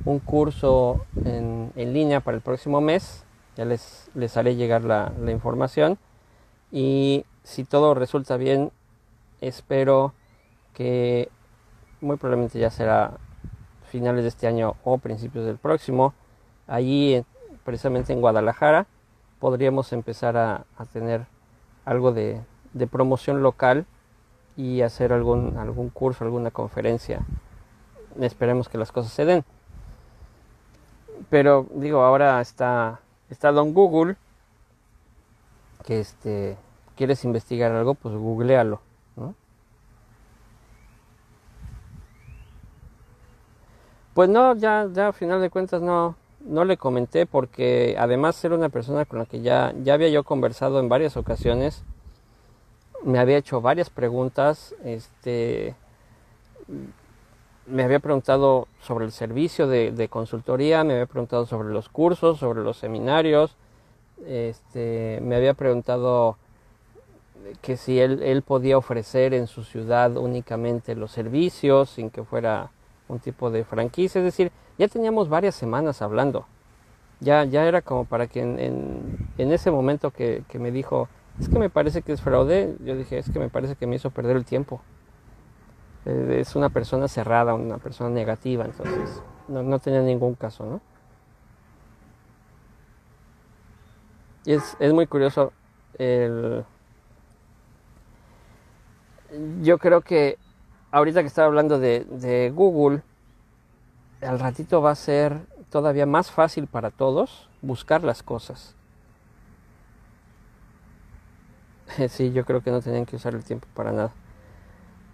un 0.05 0.19
curso 0.19 1.05
en, 1.23 1.71
en, 1.75 1.93
línea 1.93 2.19
para 2.19 2.35
el 2.35 2.41
próximo 2.41 2.81
mes. 2.81 3.25
Ya 3.55 3.65
les, 3.65 4.09
les 4.15 4.35
haré 4.37 4.55
llegar 4.55 4.83
la, 4.83 5.13
la, 5.19 5.31
información. 5.31 5.97
Y 6.71 7.25
si 7.43 7.63
todo 7.63 7.93
resulta 7.93 8.37
bien, 8.37 8.71
espero 9.41 10.13
que 10.73 11.29
muy 12.01 12.17
probablemente 12.17 12.59
ya 12.59 12.69
será 12.69 13.17
finales 13.83 14.23
de 14.23 14.29
este 14.29 14.47
año 14.47 14.75
o 14.83 14.97
principios 14.97 15.45
del 15.45 15.57
próximo. 15.57 16.13
Allí, 16.67 17.23
precisamente 17.63 18.11
en 18.11 18.21
Guadalajara, 18.21 18.87
podríamos 19.39 19.93
empezar 19.93 20.35
a, 20.37 20.65
a 20.77 20.85
tener 20.85 21.25
algo 21.85 22.11
de, 22.11 22.41
de, 22.73 22.87
promoción 22.87 23.43
local 23.43 23.85
y 24.55 24.81
hacer 24.81 25.13
algún, 25.13 25.57
algún 25.57 25.89
curso, 25.89 26.23
alguna 26.23 26.49
conferencia. 26.49 27.25
Esperemos 28.19 28.69
que 28.69 28.77
las 28.77 28.91
cosas 28.91 29.11
se 29.11 29.25
den. 29.25 29.43
Pero 31.29 31.67
digo, 31.75 32.01
ahora 32.01 32.39
está, 32.41 32.99
está 33.29 33.51
Don 33.51 33.73
Google, 33.73 34.15
que 35.83 35.99
este, 35.99 36.57
quieres 36.95 37.23
investigar 37.25 37.71
algo, 37.71 37.93
pues 37.95 38.15
googlealo, 38.15 38.81
¿no? 39.15 39.35
Pues 44.13 44.29
no, 44.29 44.55
ya, 44.55 44.87
ya 44.93 45.07
a 45.07 45.13
final 45.13 45.41
de 45.41 45.49
cuentas 45.49 45.81
no, 45.81 46.15
no 46.41 46.65
le 46.65 46.77
comenté 46.77 47.25
porque 47.25 47.95
además 47.97 48.43
era 48.43 48.55
una 48.55 48.69
persona 48.69 49.05
con 49.05 49.19
la 49.19 49.25
que 49.25 49.41
ya, 49.41 49.73
ya 49.83 49.95
había 49.95 50.09
yo 50.09 50.23
conversado 50.23 50.79
en 50.79 50.89
varias 50.89 51.17
ocasiones, 51.17 51.83
me 53.03 53.19
había 53.19 53.37
hecho 53.37 53.59
varias 53.59 53.89
preguntas, 53.89 54.75
este 54.83 55.75
me 57.65 57.83
había 57.83 57.99
preguntado 57.99 58.67
sobre 58.81 59.05
el 59.05 59.11
servicio 59.11 59.67
de, 59.67 60.07
consultoría, 60.09 60.83
me 60.83 60.93
había 60.93 61.05
preguntado 61.05 61.45
sobre 61.45 61.69
los 61.69 61.89
cursos, 61.89 62.39
sobre 62.39 62.61
los 62.61 62.77
seminarios, 62.77 63.55
este, 64.25 65.19
me 65.21 65.35
había 65.35 65.53
preguntado 65.53 66.37
que 67.61 67.77
si 67.77 67.99
él, 67.99 68.21
él, 68.23 68.41
podía 68.41 68.77
ofrecer 68.77 69.33
en 69.33 69.47
su 69.47 69.63
ciudad 69.63 70.15
únicamente 70.17 70.95
los 70.95 71.11
servicios 71.11 71.89
sin 71.89 72.09
que 72.09 72.23
fuera 72.23 72.71
un 73.07 73.19
tipo 73.19 73.51
de 73.51 73.65
franquicia, 73.65 74.19
es 74.19 74.25
decir, 74.25 74.51
ya 74.77 74.87
teníamos 74.87 75.29
varias 75.29 75.55
semanas 75.55 76.01
hablando, 76.01 76.45
ya, 77.19 77.43
ya 77.43 77.65
era 77.65 77.81
como 77.81 78.05
para 78.05 78.27
que 78.27 78.41
en, 78.41 79.27
en, 79.37 79.51
ese 79.51 79.71
momento 79.71 80.11
que, 80.11 80.43
que 80.47 80.59
me 80.59 80.71
dijo, 80.71 81.09
es 81.39 81.49
que 81.49 81.59
me 81.59 81.69
parece 81.69 82.01
que 82.01 82.13
es 82.13 82.21
fraude, 82.21 82.75
yo 82.83 82.95
dije, 82.95 83.17
es 83.17 83.29
que 83.29 83.39
me 83.39 83.49
parece 83.49 83.75
que 83.75 83.87
me 83.87 83.95
hizo 83.95 84.09
perder 84.09 84.37
el 84.37 84.45
tiempo. 84.45 84.81
Eh, 86.05 86.37
es 86.41 86.55
una 86.55 86.69
persona 86.69 87.07
cerrada, 87.07 87.53
una 87.53 87.77
persona 87.77 88.09
negativa, 88.09 88.65
entonces 88.65 89.21
no, 89.47 89.63
no 89.63 89.79
tenía 89.79 90.01
ningún 90.01 90.35
caso, 90.35 90.65
¿no? 90.65 90.81
Y 94.45 94.53
es, 94.53 94.75
es 94.79 94.93
muy 94.93 95.07
curioso 95.07 95.53
el... 95.97 96.65
Yo 99.61 99.79
creo 99.79 100.01
que 100.01 100.37
ahorita 100.91 101.21
que 101.21 101.27
estaba 101.27 101.47
hablando 101.47 101.79
de, 101.79 102.05
de 102.05 102.51
Google, 102.53 103.01
al 104.21 104.39
ratito 104.39 104.81
va 104.81 104.91
a 104.91 104.95
ser 104.95 105.39
todavía 105.69 106.05
más 106.05 106.29
fácil 106.29 106.67
para 106.67 106.91
todos 106.91 107.49
buscar 107.61 108.03
las 108.03 108.23
cosas. 108.23 108.75
Sí, 112.09 112.31
yo 112.31 112.45
creo 112.45 112.61
que 112.61 112.71
no 112.71 112.81
tenían 112.81 113.05
que 113.05 113.15
usar 113.15 113.35
el 113.35 113.43
tiempo 113.43 113.67
para 113.73 113.91
nada. 113.91 114.11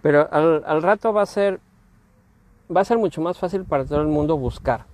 Pero 0.02 0.28
al, 0.32 0.62
al, 0.66 0.82
rato 0.82 1.12
va 1.12 1.22
a 1.22 1.26
ser 1.26 1.60
va 2.74 2.80
a 2.80 2.84
ser 2.84 2.98
mucho 2.98 3.20
más 3.20 3.38
fácil 3.38 3.64
para 3.64 3.84
todo 3.84 4.00
el 4.00 4.08
mundo 4.08 4.36
buscar. 4.36 4.86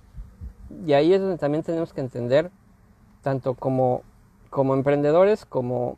Y 0.85 0.93
ahí 0.93 1.13
es 1.13 1.21
donde 1.21 1.37
también 1.37 1.63
tenemos 1.63 1.93
que 1.93 2.01
entender, 2.01 2.51
tanto 3.21 3.53
como, 3.53 4.01
como 4.49 4.73
emprendedores, 4.73 5.45
como 5.45 5.97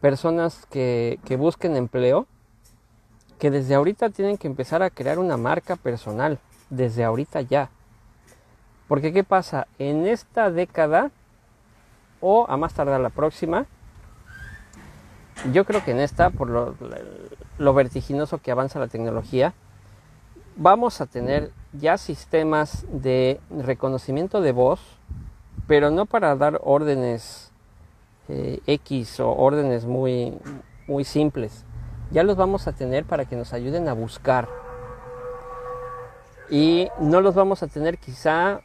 personas 0.00 0.66
que, 0.66 1.18
que 1.24 1.36
busquen 1.36 1.76
empleo, 1.76 2.26
que 3.38 3.50
desde 3.50 3.74
ahorita 3.74 4.10
tienen 4.10 4.38
que 4.38 4.46
empezar 4.46 4.82
a 4.82 4.90
crear 4.90 5.18
una 5.18 5.36
marca 5.36 5.76
personal, 5.76 6.38
desde 6.70 7.04
ahorita 7.04 7.42
ya. 7.42 7.70
Porque 8.88 9.12
¿qué 9.12 9.24
pasa? 9.24 9.66
En 9.78 10.06
esta 10.06 10.50
década, 10.50 11.10
o 12.20 12.46
a 12.48 12.56
más 12.56 12.72
tardar 12.72 13.00
la 13.00 13.10
próxima, 13.10 13.66
yo 15.52 15.64
creo 15.64 15.84
que 15.84 15.90
en 15.90 16.00
esta, 16.00 16.30
por 16.30 16.48
lo, 17.58 17.74
vertiginoso 17.74 18.38
que 18.38 18.50
avanza 18.50 18.78
la 18.78 18.88
tecnología, 18.88 19.54
vamos 20.56 21.00
a 21.00 21.06
tener 21.06 21.50
ya 21.72 21.98
sistemas 21.98 22.86
de 22.90 23.40
reconocimiento 23.50 24.40
de 24.40 24.52
voz, 24.52 24.80
pero 25.66 25.90
no 25.90 26.06
para 26.06 26.34
dar 26.36 26.60
órdenes 26.62 27.52
eh, 28.28 28.60
X 28.66 29.20
o 29.20 29.30
órdenes 29.32 29.84
muy, 29.84 30.32
muy 30.86 31.04
simples. 31.04 31.64
Ya 32.10 32.22
los 32.22 32.36
vamos 32.36 32.66
a 32.66 32.72
tener 32.72 33.04
para 33.04 33.24
que 33.24 33.36
nos 33.36 33.52
ayuden 33.52 33.88
a 33.88 33.92
buscar. 33.92 34.48
Y 36.48 36.88
no 37.00 37.20
los 37.20 37.34
vamos 37.34 37.62
a 37.62 37.66
tener 37.66 37.98
quizá, 37.98 38.60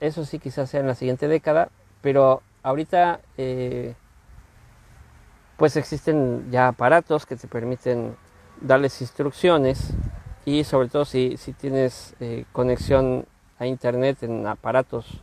eso 0.00 0.24
sí 0.24 0.38
quizás 0.38 0.68
sea 0.70 0.80
en 0.80 0.86
la 0.86 0.94
siguiente 0.94 1.28
década, 1.28 1.70
pero 2.02 2.42
ahorita 2.62 3.20
eh, 3.38 3.94
pues 5.60 5.76
existen 5.76 6.50
ya 6.50 6.68
aparatos 6.68 7.26
que 7.26 7.36
te 7.36 7.46
permiten 7.46 8.16
darles 8.62 9.02
instrucciones 9.02 9.92
y 10.46 10.64
sobre 10.64 10.88
todo 10.88 11.04
si, 11.04 11.36
si 11.36 11.52
tienes 11.52 12.14
eh, 12.18 12.46
conexión 12.52 13.26
a 13.58 13.66
internet 13.66 14.22
en 14.22 14.46
aparatos, 14.46 15.20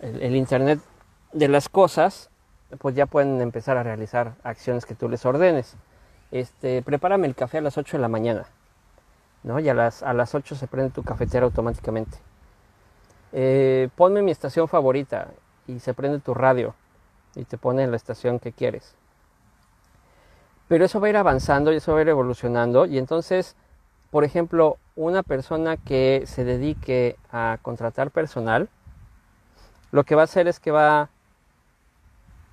el, 0.00 0.36
internet 0.36 0.80
de 1.32 1.48
las 1.48 1.70
cosas, 1.70 2.28
pues 2.76 2.94
ya 2.94 3.06
pueden 3.06 3.40
empezar 3.40 3.78
a 3.78 3.82
realizar 3.82 4.34
acciones 4.44 4.84
que 4.84 4.94
tú 4.94 5.08
les 5.08 5.24
ordenes. 5.24 5.76
Este, 6.30 6.82
prepárame 6.82 7.26
el 7.26 7.34
café 7.34 7.56
a 7.56 7.62
las 7.62 7.78
8 7.78 7.96
de 7.96 8.02
la 8.02 8.08
mañana, 8.08 8.44
¿no? 9.44 9.60
Y 9.60 9.68
a 9.70 9.72
las, 9.72 10.02
a 10.02 10.12
las 10.12 10.34
8 10.34 10.56
se 10.56 10.66
prende 10.66 10.90
tu 10.90 11.02
cafetera 11.02 11.46
automáticamente. 11.46 12.18
Eh, 13.32 13.88
ponme 13.96 14.20
mi 14.20 14.30
estación 14.30 14.68
favorita 14.68 15.28
y 15.66 15.80
se 15.80 15.94
prende 15.94 16.18
tu 16.18 16.34
radio 16.34 16.74
y 17.34 17.44
te 17.44 17.56
pone 17.56 17.86
la 17.86 17.96
estación 17.96 18.40
que 18.40 18.52
quieres. 18.52 18.94
Pero 20.68 20.84
eso 20.84 21.00
va 21.00 21.06
a 21.06 21.10
ir 21.10 21.16
avanzando 21.16 21.72
y 21.72 21.76
eso 21.76 21.92
va 21.92 21.98
a 21.98 22.02
ir 22.02 22.08
evolucionando 22.08 22.86
y 22.86 22.98
entonces 22.98 23.56
por 24.10 24.24
ejemplo, 24.24 24.78
una 24.96 25.22
persona 25.22 25.76
que 25.76 26.22
se 26.26 26.44
dedique 26.44 27.16
a 27.30 27.58
contratar 27.60 28.10
personal, 28.10 28.68
lo 29.90 30.04
que 30.04 30.14
va 30.14 30.22
a 30.22 30.24
hacer 30.24 30.48
es 30.48 30.60
que 30.60 30.70
va, 30.70 31.10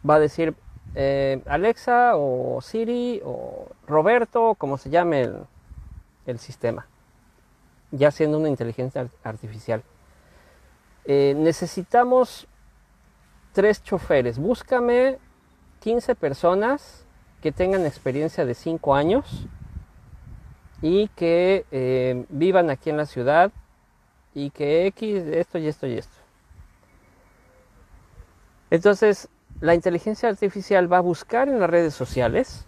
va 0.08 0.16
a 0.16 0.20
decir 0.20 0.54
eh, 0.96 1.42
Alexa 1.46 2.14
o 2.16 2.60
Siri 2.62 3.22
o 3.24 3.70
Roberto, 3.88 4.56
como 4.56 4.78
se 4.78 4.90
llame 4.90 5.30
el, 6.26 6.40
sistema, 6.40 6.88
ya 7.92 8.12
siendo 8.12 8.38
una 8.38 8.50
inteligencia 8.50 9.08
artificial. 9.24 9.82
Eh, 11.06 11.36
necesitamos 11.38 12.48
tres 13.54 13.82
choferes. 13.82 14.40
Búscame 14.40 15.20
15 15.80 16.16
personas 16.16 17.05
que 17.46 17.52
tengan 17.52 17.86
experiencia 17.86 18.44
de 18.44 18.56
5 18.56 18.96
años 18.96 19.46
y 20.82 21.10
que 21.10 21.64
eh, 21.70 22.26
vivan 22.30 22.72
aquí 22.72 22.90
en 22.90 22.98
la 22.98 23.06
ciudad 23.06 23.52
y 24.34 24.50
que 24.50 24.88
X, 24.88 25.22
esto 25.28 25.60
y 25.60 25.68
esto 25.68 25.86
y 25.86 25.94
esto. 25.94 26.16
Entonces, 28.72 29.30
la 29.62 29.76
inteligencia 29.76 30.28
artificial 30.28 30.92
va 30.92 30.98
a 30.98 31.02
buscar 31.02 31.48
en 31.48 31.60
las 31.60 31.70
redes 31.70 31.94
sociales 31.94 32.66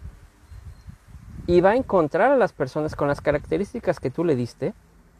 y 1.48 1.60
va 1.60 1.70
a 1.70 1.76
encontrar 1.76 2.30
a 2.30 2.36
las 2.36 2.52
personas 2.52 2.94
con 2.94 3.08
las 3.08 3.20
características 3.20 3.98
que 3.98 4.12
tú 4.12 4.24
le 4.24 4.36
diste 4.36 4.74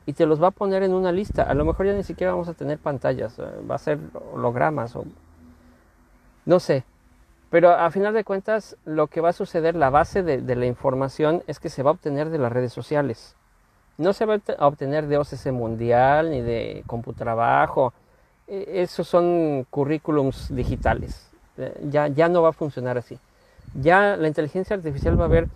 y 0.07 0.13
te 0.13 0.25
los 0.25 0.41
va 0.41 0.47
a 0.47 0.53
poner 0.53 0.85
en 0.85 0.95
una 0.95 1.11
lista. 1.11 1.43
A 1.43 1.55
lo 1.55 1.65
mejor 1.65 1.87
ya 1.87 1.95
ni 1.95 2.05
siquiera 2.05 2.31
vamos 2.31 2.47
a 2.47 2.55
tener 2.55 2.79
pantallas, 2.79 3.37
eh, 3.41 3.43
va 3.69 3.75
a 3.75 3.79
ser 3.79 3.99
hologramas 4.33 4.95
o 4.95 5.05
no 6.47 6.61
sé, 6.61 6.85
pero 7.51 7.71
a 7.71 7.91
final 7.91 8.13
de 8.13 8.25
cuentas, 8.25 8.77
lo 8.85 9.07
que 9.07 9.21
va 9.21 9.31
a 9.31 9.33
suceder, 9.33 9.75
la 9.75 9.89
base 9.89 10.23
de, 10.23 10.55
la 10.55 10.67
información 10.67 11.43
es 11.47 11.59
que 11.59 11.71
se 11.71 11.83
va 11.83 11.91
a 11.91 11.95
obtener 11.95 12.29
de 12.29 12.39
las 12.39 12.53
redes 12.53 12.73
sociales. 12.73 13.37
No 13.97 14.13
se 14.13 14.27
va 14.27 14.39
a 14.59 14.67
obtener 14.67 15.07
de 15.07 15.17
OCC 15.17 15.47
Mundial 15.51 16.31
ni 16.31 16.43
de 16.43 16.85
Computrabajo. 16.87 17.95
E, 18.47 18.83
esos 18.83 19.09
son 19.09 19.67
currículums 19.71 20.55
digitales. 20.55 21.31
Eh, 21.57 21.75
ya, 21.89 22.09
ya 22.09 22.29
no 22.29 22.43
va 22.43 22.51
a 22.51 22.53
funcionar 22.53 22.99
así. 22.99 23.19
Ya 23.75 24.17
la 24.17 24.29
inteligencia 24.29 24.77
artificial 24.77 25.19
va 25.19 25.25
a 25.25 25.29
ver 25.29 25.49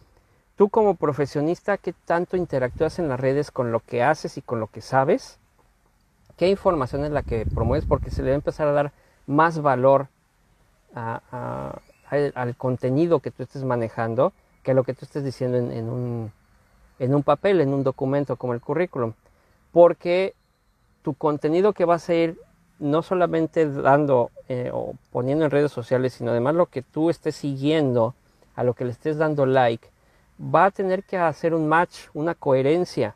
tú 0.56 0.70
como 0.70 0.94
profesionista 0.94 1.76
qué 1.76 1.92
tanto 1.92 2.36
interactúas 2.38 2.98
en 2.98 3.08
las 3.08 3.20
redes 3.20 3.50
con 3.50 3.70
lo 3.70 3.80
que 3.80 4.02
haces 4.02 4.38
y 4.38 4.42
con 4.42 4.60
lo 4.60 4.66
que 4.66 4.80
sabes. 4.80 5.38
Qué 6.38 6.48
información 6.48 7.04
es 7.04 7.12
la 7.12 7.22
que 7.22 7.44
promueves 7.44 7.84
porque 7.84 8.10
se 8.10 8.22
le 8.22 8.30
va 8.30 8.34
a 8.34 8.36
empezar 8.36 8.66
a 8.66 8.72
dar 8.72 8.92
más 9.26 9.60
valor 9.60 10.08
al 10.94 12.56
contenido 12.56 13.20
que 13.20 13.30
tú 13.30 13.42
estés 13.42 13.64
manejando 13.64 14.32
que 14.62 14.70
a 14.70 14.74
lo 14.74 14.84
que 14.84 14.94
tú 14.94 15.04
estés 15.04 15.24
diciendo 15.24 15.58
en, 15.58 15.88
un, 15.88 16.32
en 16.98 17.14
un 17.14 17.22
papel, 17.22 17.60
en 17.60 17.74
un 17.74 17.82
documento 17.82 18.36
como 18.36 18.54
el 18.54 18.60
currículum. 18.60 19.12
Porque 19.72 20.34
tu 21.02 21.14
contenido 21.14 21.72
que 21.72 21.84
vas 21.84 22.08
a 22.08 22.14
ir 22.14 22.38
no 22.78 23.02
solamente 23.02 23.68
dando 23.68 24.30
eh, 24.48 24.70
o 24.72 24.94
poniendo 25.10 25.44
en 25.44 25.50
redes 25.50 25.72
sociales, 25.72 26.14
sino 26.14 26.30
además 26.30 26.54
lo 26.54 26.66
que 26.66 26.82
tú 26.82 27.10
estés 27.10 27.36
siguiendo, 27.36 28.14
a 28.54 28.64
lo 28.64 28.74
que 28.74 28.84
le 28.84 28.90
estés 28.90 29.18
dando 29.18 29.46
like, 29.46 29.88
va 30.42 30.66
a 30.66 30.70
tener 30.70 31.04
que 31.04 31.16
hacer 31.16 31.54
un 31.54 31.68
match, 31.68 32.08
una 32.12 32.34
coherencia 32.34 33.14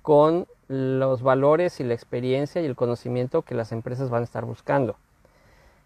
con 0.00 0.46
los 0.68 1.22
valores 1.22 1.80
y 1.80 1.84
la 1.84 1.94
experiencia 1.94 2.62
y 2.62 2.66
el 2.66 2.76
conocimiento 2.76 3.42
que 3.42 3.54
las 3.54 3.72
empresas 3.72 4.10
van 4.10 4.22
a 4.22 4.24
estar 4.24 4.44
buscando. 4.44 4.96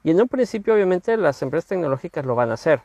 Y 0.07 0.11
en 0.11 0.21
un 0.21 0.29
principio 0.29 0.73
obviamente 0.73 1.17
las 1.17 1.43
empresas 1.43 1.67
tecnológicas 1.67 2.25
lo 2.25 2.37
van 2.37 2.51
a 2.51 2.55
hacer, 2.55 2.81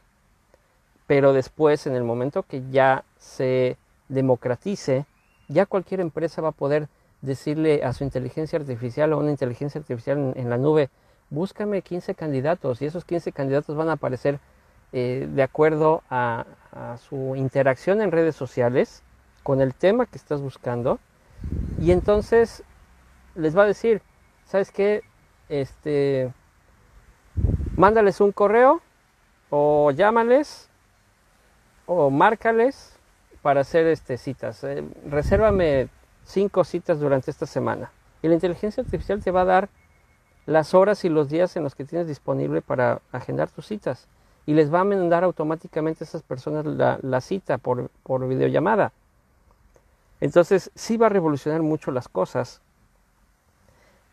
pero 1.05 1.33
después 1.33 1.85
en 1.85 1.93
el 1.93 2.03
momento 2.03 2.41
que 2.41 2.63
ya 2.71 3.03
se 3.19 3.77
democratice, 4.09 5.05
ya 5.47 5.67
cualquier 5.67 5.99
empresa 5.99 6.41
va 6.41 6.49
a 6.49 6.51
poder 6.51 6.87
decirle 7.21 7.83
a 7.83 7.93
su 7.93 8.03
inteligencia 8.03 8.57
artificial 8.57 9.13
o 9.13 9.19
una 9.19 9.29
inteligencia 9.29 9.79
artificial 9.79 10.33
en, 10.35 10.49
la 10.49 10.57
nube, 10.57 10.89
búscame 11.29 11.83
15 11.83 12.15
candidatos 12.15 12.81
y 12.81 12.87
esos 12.87 13.05
15 13.05 13.31
candidatos 13.33 13.75
van 13.75 13.89
a 13.89 13.93
aparecer 13.93 14.39
eh, 14.91 15.29
de 15.31 15.43
acuerdo 15.43 16.01
a, 16.09 16.47
a, 16.71 16.97
su 16.97 17.35
interacción 17.35 18.01
en 18.01 18.11
redes 18.11 18.35
sociales 18.35 19.03
con 19.43 19.61
el 19.61 19.75
tema 19.75 20.07
que 20.07 20.17
estás 20.17 20.41
buscando 20.41 20.97
y 21.79 21.91
entonces 21.91 22.63
les 23.35 23.55
va 23.55 23.61
a 23.61 23.67
decir, 23.67 24.01
¿sabes 24.47 24.71
qué? 24.71 25.03
Este, 25.49 26.33
mándales 27.75 28.21
un 28.21 28.31
correo 28.31 28.81
o 29.49 29.91
llámales 29.91 30.69
o 31.85 32.09
márcales 32.09 32.97
para 33.41 33.61
hacer 33.61 33.87
este, 33.87 34.17
citas. 34.17 34.63
Eh, 34.63 34.83
resérvame 35.09 35.89
cinco 36.23 36.63
citas 36.63 36.99
durante 36.99 37.31
esta 37.31 37.45
semana. 37.45 37.91
Y 38.21 38.27
la 38.27 38.35
inteligencia 38.35 38.83
artificial 38.83 39.23
te 39.23 39.31
va 39.31 39.41
a 39.41 39.45
dar 39.45 39.69
las 40.45 40.73
horas 40.73 41.03
y 41.05 41.09
los 41.09 41.29
días 41.29 41.55
en 41.55 41.63
los 41.63 41.75
que 41.75 41.85
tienes 41.85 42.07
disponible 42.07 42.61
para 42.61 43.01
agendar 43.11 43.49
tus 43.49 43.67
citas. 43.67 44.07
Y 44.45 44.53
les 44.53 44.73
va 44.73 44.81
a 44.81 44.83
mandar 44.83 45.23
automáticamente 45.23 46.03
a 46.03 46.07
esas 46.07 46.23
personas 46.23 46.65
la, 46.65 47.21
cita 47.21 47.57
por, 47.57 47.89
por 48.03 48.27
videollamada. 48.27 48.91
Entonces 50.19 50.71
sí 50.75 50.97
va 50.97 51.07
a 51.07 51.09
revolucionar 51.09 51.61
mucho 51.61 51.91
las 51.91 52.07
cosas 52.07 52.61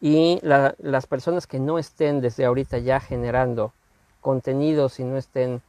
y 0.01 0.38
las 0.42 1.07
personas 1.07 1.46
que 1.46 1.59
no 1.59 1.78
estén 1.78 2.20
desde 2.20 2.44
ahorita 2.44 2.78
ya 2.78 3.01
generando 3.01 3.72
contenidos 4.20 5.01
y 5.01 5.05
no 5.05 5.16
estén 5.16 5.61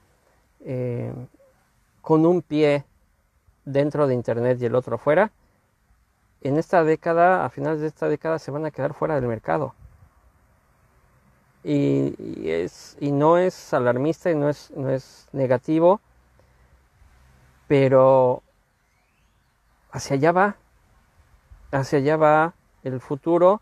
eh, 0.62 1.14
con 2.02 2.26
un 2.26 2.42
pie 2.42 2.86
dentro 3.66 4.08
de 4.08 4.14
Internet 4.14 4.60
y 4.62 4.66
el 4.66 4.76
otro 4.76 4.96
afuera, 4.96 5.32
en 6.42 6.58
esta 6.58 6.84
década, 6.84 7.44
a 7.44 7.50
finales 7.50 7.82
de 7.82 7.88
esta 7.88 8.08
década, 8.08 8.40
se 8.40 8.52
van 8.52 8.66
a 8.66 8.72
quedar 8.72 8.94
fuera 8.94 9.16
del 9.16 9.28
mercado. 9.28 9.74
Y, 11.64 12.50
es, 12.50 12.96
y 13.02 13.12
no 13.12 13.38
es 13.38 13.74
alarmista 13.74 14.32
y 14.32 14.36
no 14.36 14.48
es, 14.48 14.72
no 14.72 14.90
es 14.90 15.28
negativo, 15.34 16.00
pero 17.68 18.42
hacia 19.92 20.16
allá 20.16 20.32
va, 20.32 20.56
hacia 21.72 22.00
allá 22.00 22.16
va 22.16 22.54
el 22.84 23.02
futuro 23.02 23.62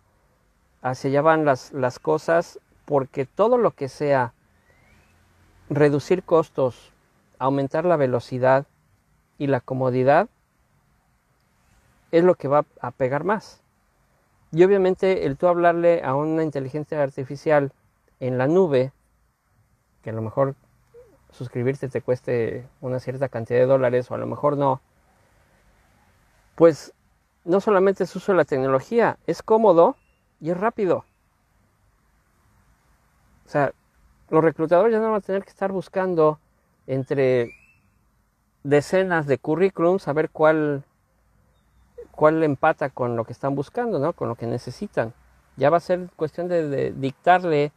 hacia 0.90 1.10
allá 1.10 1.22
van 1.22 1.46
las, 1.46 1.74
las 1.74 2.00
cosas 2.00 2.60
porque 2.86 3.26
todo 3.26 3.58
lo 3.58 3.72
que 3.72 3.90
sea 3.90 4.34
reducir 5.70 6.24
costos, 6.24 6.94
aumentar 7.40 7.86
la 7.86 7.98
velocidad 7.98 8.66
y 9.38 9.48
la 9.48 9.60
comodidad 9.60 10.30
es 12.12 12.24
lo 12.24 12.36
que 12.36 12.48
va 12.48 12.66
a 12.82 12.92
pegar 12.92 13.24
más. 13.24 13.62
Y 14.52 14.64
obviamente 14.64 15.26
el 15.26 15.38
tú 15.38 15.48
hablarle 15.48 16.02
a 16.04 16.16
una 16.16 16.44
inteligencia 16.44 17.02
artificial 17.04 17.74
en 18.20 18.38
la 18.38 18.48
nube, 18.48 18.94
que 20.02 20.12
a 20.12 20.14
lo 20.14 20.22
mejor 20.22 20.56
suscribirte 21.32 21.90
te 21.90 22.02
cueste 22.02 22.66
una 22.80 23.00
cierta 23.00 23.28
cantidad 23.28 23.60
de 23.60 23.66
dólares 23.66 24.10
o 24.10 24.16
a 24.16 24.18
lo 24.18 24.26
mejor 24.26 24.58
no, 24.58 24.82
pues 26.56 26.94
no 27.44 27.60
solamente 27.60 28.06
es 28.06 28.16
uso 28.16 28.32
de 28.32 28.38
la 28.38 28.46
tecnología, 28.46 29.18
es 29.28 29.44
cómodo 29.44 29.96
y 30.40 30.50
es 30.52 30.58
rápido. 30.58 31.06
O 33.46 33.50
sea, 33.50 33.74
los 34.30 34.44
reclutadores 34.44 34.92
ya 34.92 35.00
no 35.00 35.12
van 35.12 35.16
a 35.16 35.22
tener 35.22 35.44
que 35.44 35.50
estar 35.50 35.72
buscando 35.72 36.40
entre 36.86 37.54
decenas 38.64 39.28
de 39.28 39.38
currículums 39.38 40.08
a 40.08 40.14
ver 40.14 40.30
cuál, 40.30 40.84
cuál 42.12 42.44
empata 42.44 42.90
con 42.90 43.16
lo 43.16 43.24
que 43.24 43.32
están 43.32 43.56
buscando, 43.56 44.00
¿no? 44.00 44.14
con 44.14 44.28
lo 44.28 44.36
que 44.36 44.48
necesitan. 44.48 45.14
Ya 45.56 45.70
va 45.70 45.78
a 45.78 45.82
ser 45.82 46.10
cuestión 46.16 46.48
de, 46.50 46.92
dictarle 46.92 47.72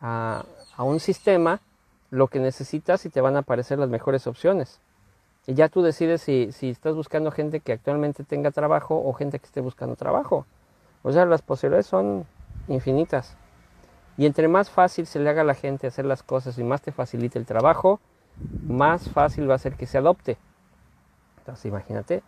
a, 0.00 0.44
a, 0.76 0.82
un 0.82 1.00
sistema 1.00 1.60
lo 2.10 2.26
que 2.26 2.40
necesitas 2.40 3.06
y 3.06 3.10
te 3.10 3.20
van 3.20 3.36
a 3.36 3.40
aparecer 3.40 3.78
las 3.78 3.88
mejores 3.88 4.26
opciones. 4.26 4.80
Y 5.46 5.54
ya 5.54 5.68
tú 5.68 5.82
decides 5.82 6.20
si, 6.22 6.52
si 6.52 6.70
estás 6.70 6.94
buscando 6.94 7.30
gente 7.30 7.60
que 7.60 7.72
actualmente 7.72 8.24
tenga 8.24 8.50
trabajo 8.50 9.00
o 9.02 9.12
gente 9.12 9.38
que 9.38 9.46
esté 9.46 9.60
buscando 9.60 9.96
trabajo. 9.96 10.44
O 11.02 11.12
sea, 11.12 11.24
las 11.24 11.42
posibilidades 11.42 11.86
son 11.86 12.26
infinitas. 12.68 13.36
Y 14.16 14.26
entre 14.26 14.48
más 14.48 14.70
fácil 14.70 15.06
se 15.06 15.18
le 15.18 15.30
haga 15.30 15.42
a 15.42 15.44
la 15.44 15.54
gente 15.54 15.86
hacer 15.86 16.04
las 16.04 16.22
cosas 16.22 16.58
y 16.58 16.64
más 16.64 16.82
te 16.82 16.92
facilite 16.92 17.38
el 17.38 17.46
trabajo, 17.46 18.00
más 18.66 19.08
fácil 19.08 19.48
va 19.48 19.54
a 19.54 19.58
ser 19.58 19.76
que 19.76 19.86
se 19.86 19.98
adopte. 19.98 20.36
Entonces 21.38 21.64
imagínate 21.66 22.22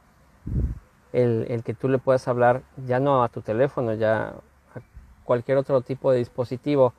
el, 1.13 1.63
que 1.65 1.75
tú 1.75 1.89
le 1.89 1.99
puedas 1.99 2.27
hablar 2.29 2.63
ya 2.87 2.99
no 2.99 3.23
a 3.23 3.29
tu 3.29 3.43
teléfono, 3.43 3.95
ya 3.95 4.29
a 4.29 4.81
cualquier 5.25 5.59
otro 5.59 5.83
tipo 5.83 6.11
de 6.11 6.19
dispositivo. 6.19 6.95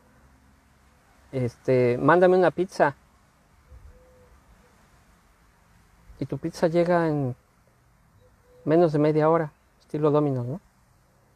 Este, 1.32 1.98
mándame 1.98 2.38
una 2.38 2.52
pizza. 2.52 2.96
Y 6.20 6.26
tu 6.26 6.38
pizza 6.38 6.68
llega 6.68 7.08
en 7.08 7.36
menos 8.66 8.94
de 8.94 9.00
media 9.00 9.30
hora, 9.30 9.52
estilo 9.80 10.12
Domino's, 10.12 10.46
¿no? 10.46 10.62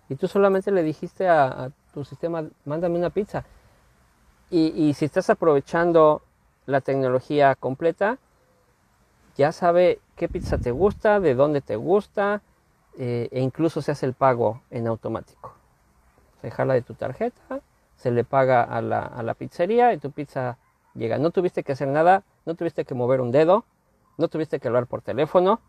Y 0.10 0.16
tú 0.16 0.28
solamente 0.28 0.72
le 0.72 0.84
dijiste 0.84 1.28
a, 1.28 1.72
tu 1.94 2.04
sistema, 2.04 2.44
mándame 2.66 2.98
una 2.98 3.10
pizza. 3.10 3.44
Y, 4.50 4.94
si 4.94 5.06
estás 5.06 5.30
aprovechando 5.30 6.22
la 6.66 6.80
tecnología 6.80 7.56
completa, 7.56 8.18
ya 9.36 9.52
sabe 9.52 10.00
qué 10.16 10.30
pizza 10.30 10.58
te 10.58 10.72
gusta, 10.72 11.20
de 11.20 11.36
dónde 11.36 11.60
te 11.62 11.76
gusta, 11.76 12.42
eh, 12.98 13.28
e 13.32 13.42
incluso 13.42 13.82
se 13.82 13.92
hace 13.92 14.06
el 14.06 14.14
pago 14.14 14.62
en 14.70 14.88
automático. 14.88 15.54
Se 16.42 16.50
de 16.50 16.82
tu 16.82 16.94
tarjeta, 16.94 17.60
se 17.98 18.12
le 18.12 18.24
paga 18.24 18.64
a 18.64 18.82
la, 18.82 19.02
a 19.02 19.24
la 19.24 19.34
pizzería 19.34 19.92
y 19.94 19.98
tu 19.98 20.12
pizza 20.12 20.58
llega. 20.94 21.18
No 21.18 21.32
tuviste 21.32 21.64
que 21.64 21.74
hacer 21.74 21.90
nada, 21.90 22.24
no 22.46 22.56
tuviste 22.56 22.86
que 22.86 22.96
mover 22.96 23.20
un 23.20 23.32
dedo, 23.32 23.66
no 24.18 24.30
tuviste 24.30 24.60
que 24.60 24.68
hablar 24.68 24.88
por 24.88 25.02
teléfono, 25.02 25.60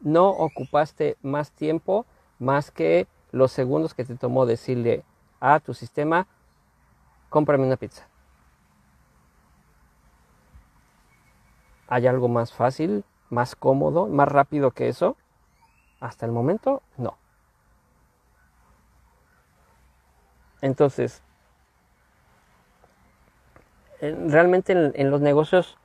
no 0.00 0.30
ocupaste 0.30 1.16
más 1.22 1.50
tiempo 1.52 2.06
más 2.38 2.70
que 2.70 3.06
los 3.32 3.52
segundos 3.52 3.94
que 3.94 4.04
te 4.04 4.16
tomó 4.16 4.46
decirle 4.46 5.04
a 5.40 5.60
tu 5.60 5.74
sistema, 5.74 6.26
cómprame 7.28 7.66
una 7.66 7.76
pizza. 7.76 8.06
¿Hay 11.88 12.06
algo 12.06 12.28
más 12.28 12.52
fácil, 12.52 13.04
más 13.30 13.56
cómodo, 13.56 14.06
más 14.06 14.28
rápido 14.28 14.70
que 14.70 14.88
eso? 14.88 15.16
Hasta 16.00 16.24
el 16.26 16.32
momento, 16.32 16.82
no. 16.96 17.16
Entonces, 20.62 21.22
realmente 24.00 24.72
en, 24.72 25.10
los 25.10 25.20
negocios, 25.20 25.78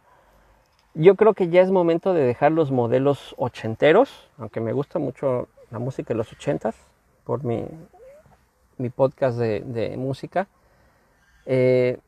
yo 0.93 1.15
creo 1.15 1.33
que 1.33 1.49
ya 1.49 1.61
es 1.61 1.71
momento 1.71 2.13
de 2.13 2.23
dejar 2.23 2.51
los 2.51 2.71
modelos 2.71 3.35
ochenteros, 3.37 4.29
aunque 4.37 4.59
me 4.61 4.73
gusta 4.73 4.99
mucho 4.99 5.47
la 5.71 5.79
música 5.79 6.13
de 6.13 6.17
los 6.17 6.31
ochentas, 6.31 6.75
por 7.25 7.43
mi, 7.43 7.65
mi 8.77 8.89
podcast 8.89 9.37
de, 9.37 9.95
música. 9.97 10.47
Eh, 11.45 11.99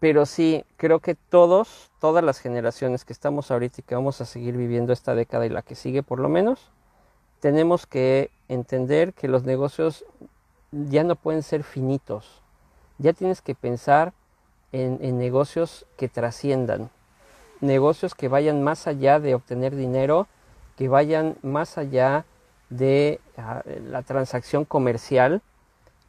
pero 0.00 0.26
sí, 0.26 0.64
creo 0.76 1.00
que 1.00 1.14
todos, 1.14 1.90
todas 2.00 2.22
las 2.22 2.38
generaciones 2.38 3.04
que 3.04 3.12
estamos 3.12 3.50
ahorita 3.50 3.80
y 3.80 3.84
que 3.84 3.94
vamos 3.94 4.20
a 4.20 4.26
seguir 4.26 4.56
viviendo 4.56 4.92
esta 4.92 5.14
década 5.14 5.46
y 5.46 5.48
la 5.48 5.62
que 5.62 5.74
sigue 5.74 6.02
por 6.02 6.20
lo 6.20 6.28
menos, 6.28 6.70
tenemos 7.40 7.86
que 7.86 8.30
entender 8.48 9.14
que 9.14 9.28
los 9.28 9.44
negocios 9.44 10.04
ya 10.72 11.04
no 11.04 11.16
pueden 11.16 11.42
ser 11.42 11.62
finitos. 11.62 12.42
Ya 12.98 13.12
tienes 13.12 13.40
que 13.40 13.54
pensar 13.54 14.12
en, 14.72 14.98
en 15.00 15.18
negocios 15.18 15.86
que 15.96 16.08
trasciendan, 16.08 16.90
negocios 17.60 18.14
que 18.14 18.28
vayan 18.28 18.62
más 18.62 18.86
allá 18.86 19.20
de 19.20 19.34
obtener 19.34 19.74
dinero, 19.74 20.26
que 20.76 20.88
vayan 20.88 21.36
más 21.42 21.78
allá 21.78 22.24
de 22.68 23.20
la 23.36 24.02
transacción 24.02 24.64
comercial, 24.64 25.42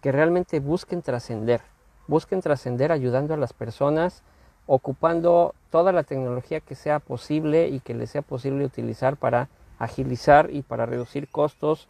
que 0.01 0.11
realmente 0.11 0.59
busquen 0.59 1.01
trascender 1.01 1.61
busquen 2.07 2.41
trascender 2.41 2.91
ayudando 2.91 3.33
a 3.33 3.37
las 3.37 3.53
personas, 3.53 4.23
ocupando 4.67 5.53
toda 5.69 5.91
la 5.91 6.03
tecnología 6.03 6.59
que 6.59 6.75
sea 6.75 6.99
posible 6.99 7.67
y 7.67 7.79
que 7.79 7.93
les 7.93 8.11
sea 8.11 8.21
posible 8.21 8.65
utilizar 8.65 9.17
para 9.17 9.49
agilizar 9.79 10.49
y 10.51 10.61
para 10.61 10.85
reducir 10.85 11.27
costos 11.27 11.87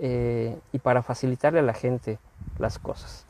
eh, 0.00 0.58
y 0.72 0.78
para 0.78 1.02
facilitarle 1.02 1.60
a 1.60 1.62
la 1.62 1.74
gente 1.74 2.18
las 2.58 2.78
cosas. 2.78 3.26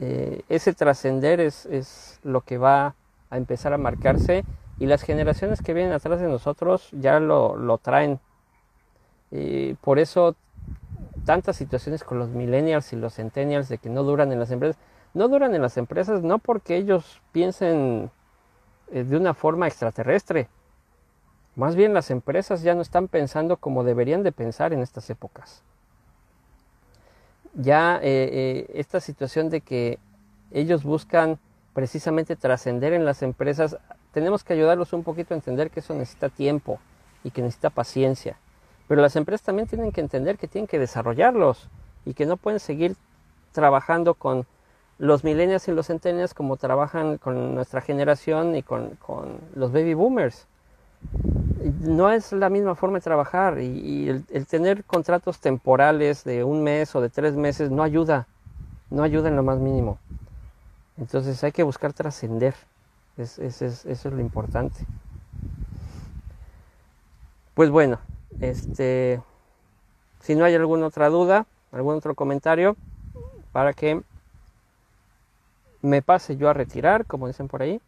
Eh, 0.00 0.42
ese 0.48 0.72
trascender 0.72 1.40
es, 1.40 1.66
es, 1.66 2.18
lo 2.22 2.40
que 2.40 2.58
va 2.58 2.94
a 3.30 3.36
empezar 3.36 3.72
a 3.72 3.78
marcarse 3.78 4.44
y 4.78 4.86
las 4.86 5.02
generaciones 5.02 5.60
que 5.60 5.74
vienen 5.74 5.92
atrás 5.92 6.20
de 6.20 6.28
nosotros 6.28 6.88
ya 6.92 7.20
lo, 7.20 7.56
lo 7.56 7.78
traen. 7.78 8.20
Eh, 9.30 9.76
por 9.80 9.98
eso 9.98 10.34
tantas 11.24 11.56
situaciones 11.56 12.04
con 12.04 12.18
los 12.18 12.28
millennials 12.30 12.92
y 12.92 12.96
los 12.96 13.14
centennials 13.14 13.68
de 13.68 13.78
que 13.78 13.88
no 13.88 14.02
duran 14.02 14.32
en 14.32 14.38
las 14.38 14.50
empresas 14.50 14.78
no 15.14 15.28
duran 15.28 15.54
en 15.54 15.62
las 15.62 15.76
empresas 15.76 16.22
no 16.22 16.38
porque 16.38 16.76
ellos 16.76 17.20
piensen 17.32 18.10
eh, 18.90 19.04
de 19.04 19.16
una 19.16 19.34
forma 19.34 19.66
extraterrestre. 19.66 20.48
Más 21.54 21.76
bien 21.76 21.92
las 21.92 22.10
empresas 22.10 22.62
ya 22.62 22.74
no 22.74 22.80
están 22.80 23.08
pensando 23.08 23.58
como 23.58 23.84
deberían 23.84 24.22
de 24.22 24.32
pensar 24.32 24.72
en 24.72 24.80
estas 24.80 25.10
épocas. 25.10 25.62
Ya 27.54 27.96
eh, 27.96 28.00
eh, 28.02 28.70
esta 28.74 29.00
situación 29.00 29.50
de 29.50 29.60
que 29.60 29.98
ellos 30.50 30.84
buscan 30.84 31.38
precisamente 31.74 32.36
trascender 32.36 32.94
en 32.94 33.04
las 33.04 33.22
empresas, 33.22 33.76
tenemos 34.12 34.44
que 34.44 34.54
ayudarlos 34.54 34.92
un 34.94 35.02
poquito 35.02 35.34
a 35.34 35.36
entender 35.36 35.70
que 35.70 35.80
eso 35.80 35.94
necesita 35.94 36.30
tiempo 36.30 36.78
y 37.22 37.30
que 37.30 37.42
necesita 37.42 37.70
paciencia. 37.70 38.36
Pero 38.88 39.00
las 39.00 39.16
empresas 39.16 39.44
también 39.44 39.68
tienen 39.68 39.92
que 39.92 40.00
entender 40.00 40.38
que 40.38 40.48
tienen 40.48 40.66
que 40.66 40.78
desarrollarlos 40.78 41.68
y 42.04 42.14
que 42.14 42.26
no 42.26 42.36
pueden 42.36 42.60
seguir 42.60 42.96
trabajando 43.52 44.14
con 44.14 44.46
los 44.98 45.24
millennials 45.24 45.66
y 45.68 45.72
los 45.72 45.86
centennials 45.86 46.34
como 46.34 46.56
trabajan 46.56 47.18
con 47.18 47.54
nuestra 47.54 47.80
generación 47.80 48.54
y 48.54 48.62
con, 48.62 48.98
los 49.54 49.72
baby 49.72 49.94
boomers. 49.94 50.46
No 51.80 52.10
es 52.10 52.32
la 52.32 52.48
misma 52.48 52.74
forma 52.74 52.98
de 52.98 53.02
trabajar 53.02 53.60
y, 53.60 54.08
el, 54.08 54.46
tener 54.46 54.84
contratos 54.84 55.40
temporales 55.40 56.24
de 56.24 56.44
un 56.44 56.62
mes 56.62 56.94
o 56.94 57.00
de 57.00 57.08
tres 57.08 57.34
meses 57.34 57.70
no 57.70 57.82
ayuda, 57.82 58.26
no 58.90 59.02
ayuda 59.02 59.28
en 59.28 59.36
lo 59.36 59.42
más 59.42 59.58
mínimo. 59.58 59.98
Entonces 60.98 61.42
hay 61.42 61.52
que 61.52 61.62
buscar 61.62 61.92
trascender, 61.92 62.54
eso 63.16 63.42
es 63.44 64.04
lo 64.04 64.20
importante. 64.20 64.86
Pues 67.54 67.70
bueno, 67.70 67.98
este, 68.42 69.22
si 70.20 70.34
no 70.34 70.44
hay 70.44 70.54
alguna 70.54 70.86
otra 70.86 71.08
duda, 71.08 71.46
algún 71.70 71.94
otro 71.94 72.14
comentario, 72.14 72.76
para 73.52 73.72
que 73.72 74.02
me 75.80 76.02
pase 76.02 76.36
yo 76.36 76.48
a 76.48 76.52
retirar, 76.52 77.06
como 77.06 77.28
dicen 77.28 77.48
por 77.48 77.62
ahí, 77.62 77.80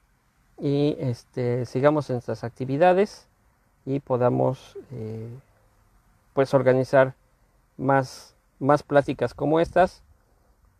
y 0.59 0.97
este, 1.01 1.67
sigamos 1.67 2.09
nuestras 2.09 2.45
actividades 2.45 3.27
y 3.85 4.01
podamos 4.01 4.79
eh, 4.93 5.29
pues 6.33 6.55
organizar 6.55 7.15
más, 7.77 8.35
más 8.61 8.83
pláticas 8.83 9.35
como 9.35 9.61
estas 9.61 10.03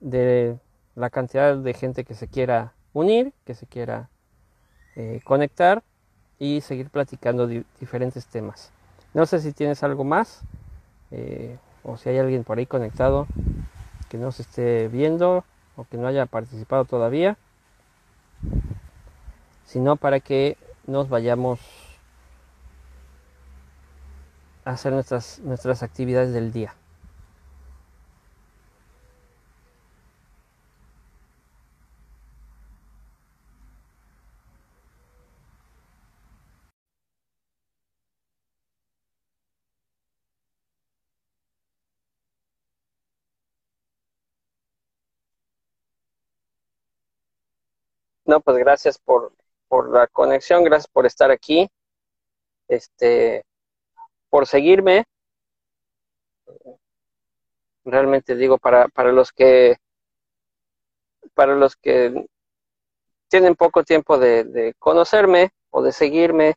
de 0.01 0.59
la 0.95 1.11
cantidad 1.11 1.57
de 1.57 1.75
gente 1.75 2.05
que 2.05 2.15
se 2.15 2.29
quiera 2.29 2.73
unir, 2.93 3.33
que 3.45 3.55
se 3.55 3.67
quiera 3.67 4.09
eh, 4.95 5.21
conectar 5.25 5.83
y 6.39 6.61
seguir 6.61 6.91
platicando 6.91 7.49
diferentes 7.49 8.27
temas. 8.27 8.73
No 9.15 9.27
sé 9.27 9.41
si 9.41 9.53
tienes 9.53 9.83
algo 9.85 10.03
más 10.05 10.43
eh, 11.13 11.57
o 11.85 11.97
si 11.97 12.09
hay 12.09 12.19
alguien 12.19 12.43
por 12.43 12.59
ahí 12.59 12.67
conectado 12.67 13.27
que 14.09 14.19
no 14.19 14.33
se 14.33 14.43
esté 14.43 14.89
viendo 14.89 15.45
o 15.77 15.85
que 15.85 15.97
no 15.97 16.07
haya 16.07 16.27
participado 16.27 16.85
todavía, 16.85 17.37
sino 19.65 19.97
para 19.97 20.21
que 20.21 20.57
nos 20.87 21.09
vayamos 21.09 21.61
a 24.65 24.73
hacer 24.73 24.93
nuestras, 24.93 25.41
nuestras 25.41 25.83
actividades 25.83 26.33
del 26.33 26.53
día. 26.53 26.75
Pues 48.41 48.57
gracias 48.59 48.99
por, 48.99 49.33
por 49.69 49.91
la 49.91 50.07
conexión, 50.09 50.65
gracias 50.65 50.89
por 50.89 51.07
estar 51.07 51.31
aquí. 51.31 51.69
este, 52.69 53.45
por 54.31 54.47
seguirme. 54.47 55.05
Realmente 57.85 58.35
digo, 58.35 58.59
para, 58.59 58.89
para 58.89 59.13
los 59.13 59.33
que 59.33 59.77
para 61.35 61.55
los 61.57 61.77
que 61.77 62.27
tienen 63.29 63.57
poco 63.57 63.83
tiempo 63.85 64.19
de, 64.19 64.75
conocerme 64.79 65.51
o 65.71 65.83
de 65.83 65.93
seguirme, 65.93 66.55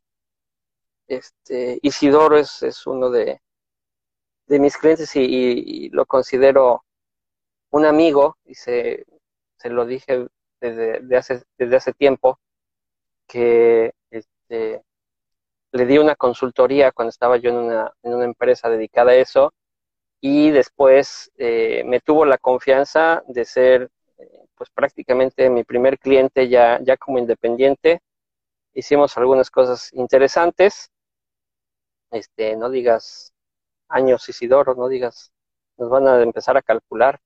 este, 1.08 1.80
Isidoro 1.82 2.38
es, 2.38 2.62
es 2.64 2.86
uno 2.86 3.10
de, 3.10 3.42
de 4.48 4.60
mis 4.60 4.78
clientes 4.78 5.16
y, 5.16 5.90
lo 5.90 6.06
considero 6.06 6.84
un 7.72 7.86
amigo 7.86 8.38
y 8.46 8.56
se, 8.56 9.06
se 9.58 9.70
lo 9.70 9.86
dije 9.86 10.28
desde, 10.60 11.18
hace, 11.18 11.44
desde 11.58 11.76
hace 11.76 11.94
tiempo 11.94 12.40
que 13.28 13.94
este, 14.10 14.84
le 15.72 15.86
di 15.86 15.98
una 15.98 16.16
consultoría 16.16 16.92
cuando 16.92 17.10
estaba 17.10 17.38
yo 17.38 17.50
en 17.52 17.58
una, 17.58 17.92
en 18.04 18.14
una 18.14 18.26
empresa 18.26 18.70
dedicada 18.70 19.12
a 19.12 19.16
eso 19.16 19.54
y 20.22 20.50
después 20.52 21.32
eh, 21.38 21.84
me 21.86 22.00
tuvo 22.00 22.26
la 22.26 22.38
confianza 22.38 23.24
de 23.28 23.46
ser 23.46 23.90
eh, 24.18 24.46
pues 24.56 24.70
prácticamente 24.72 25.50
mi 25.50 25.64
primer 25.64 26.00
cliente 26.00 26.50
ya, 26.50 26.80
ya 26.82 26.98
como 26.98 27.20
independiente. 27.20 28.02
Hicimos 28.74 29.18
algunas 29.18 29.52
cosas 29.52 29.92
interesantes. 29.94 30.90
Este, 32.12 32.56
no 32.56 32.70
digas 32.70 33.34
años 33.90 34.28
Isidoro, 34.30 34.76
no 34.76 34.88
digas, 34.88 35.32
nos 35.78 35.90
van 35.90 36.08
a 36.08 36.22
empezar 36.22 36.58
a 36.58 36.62
calcular. 36.62 37.20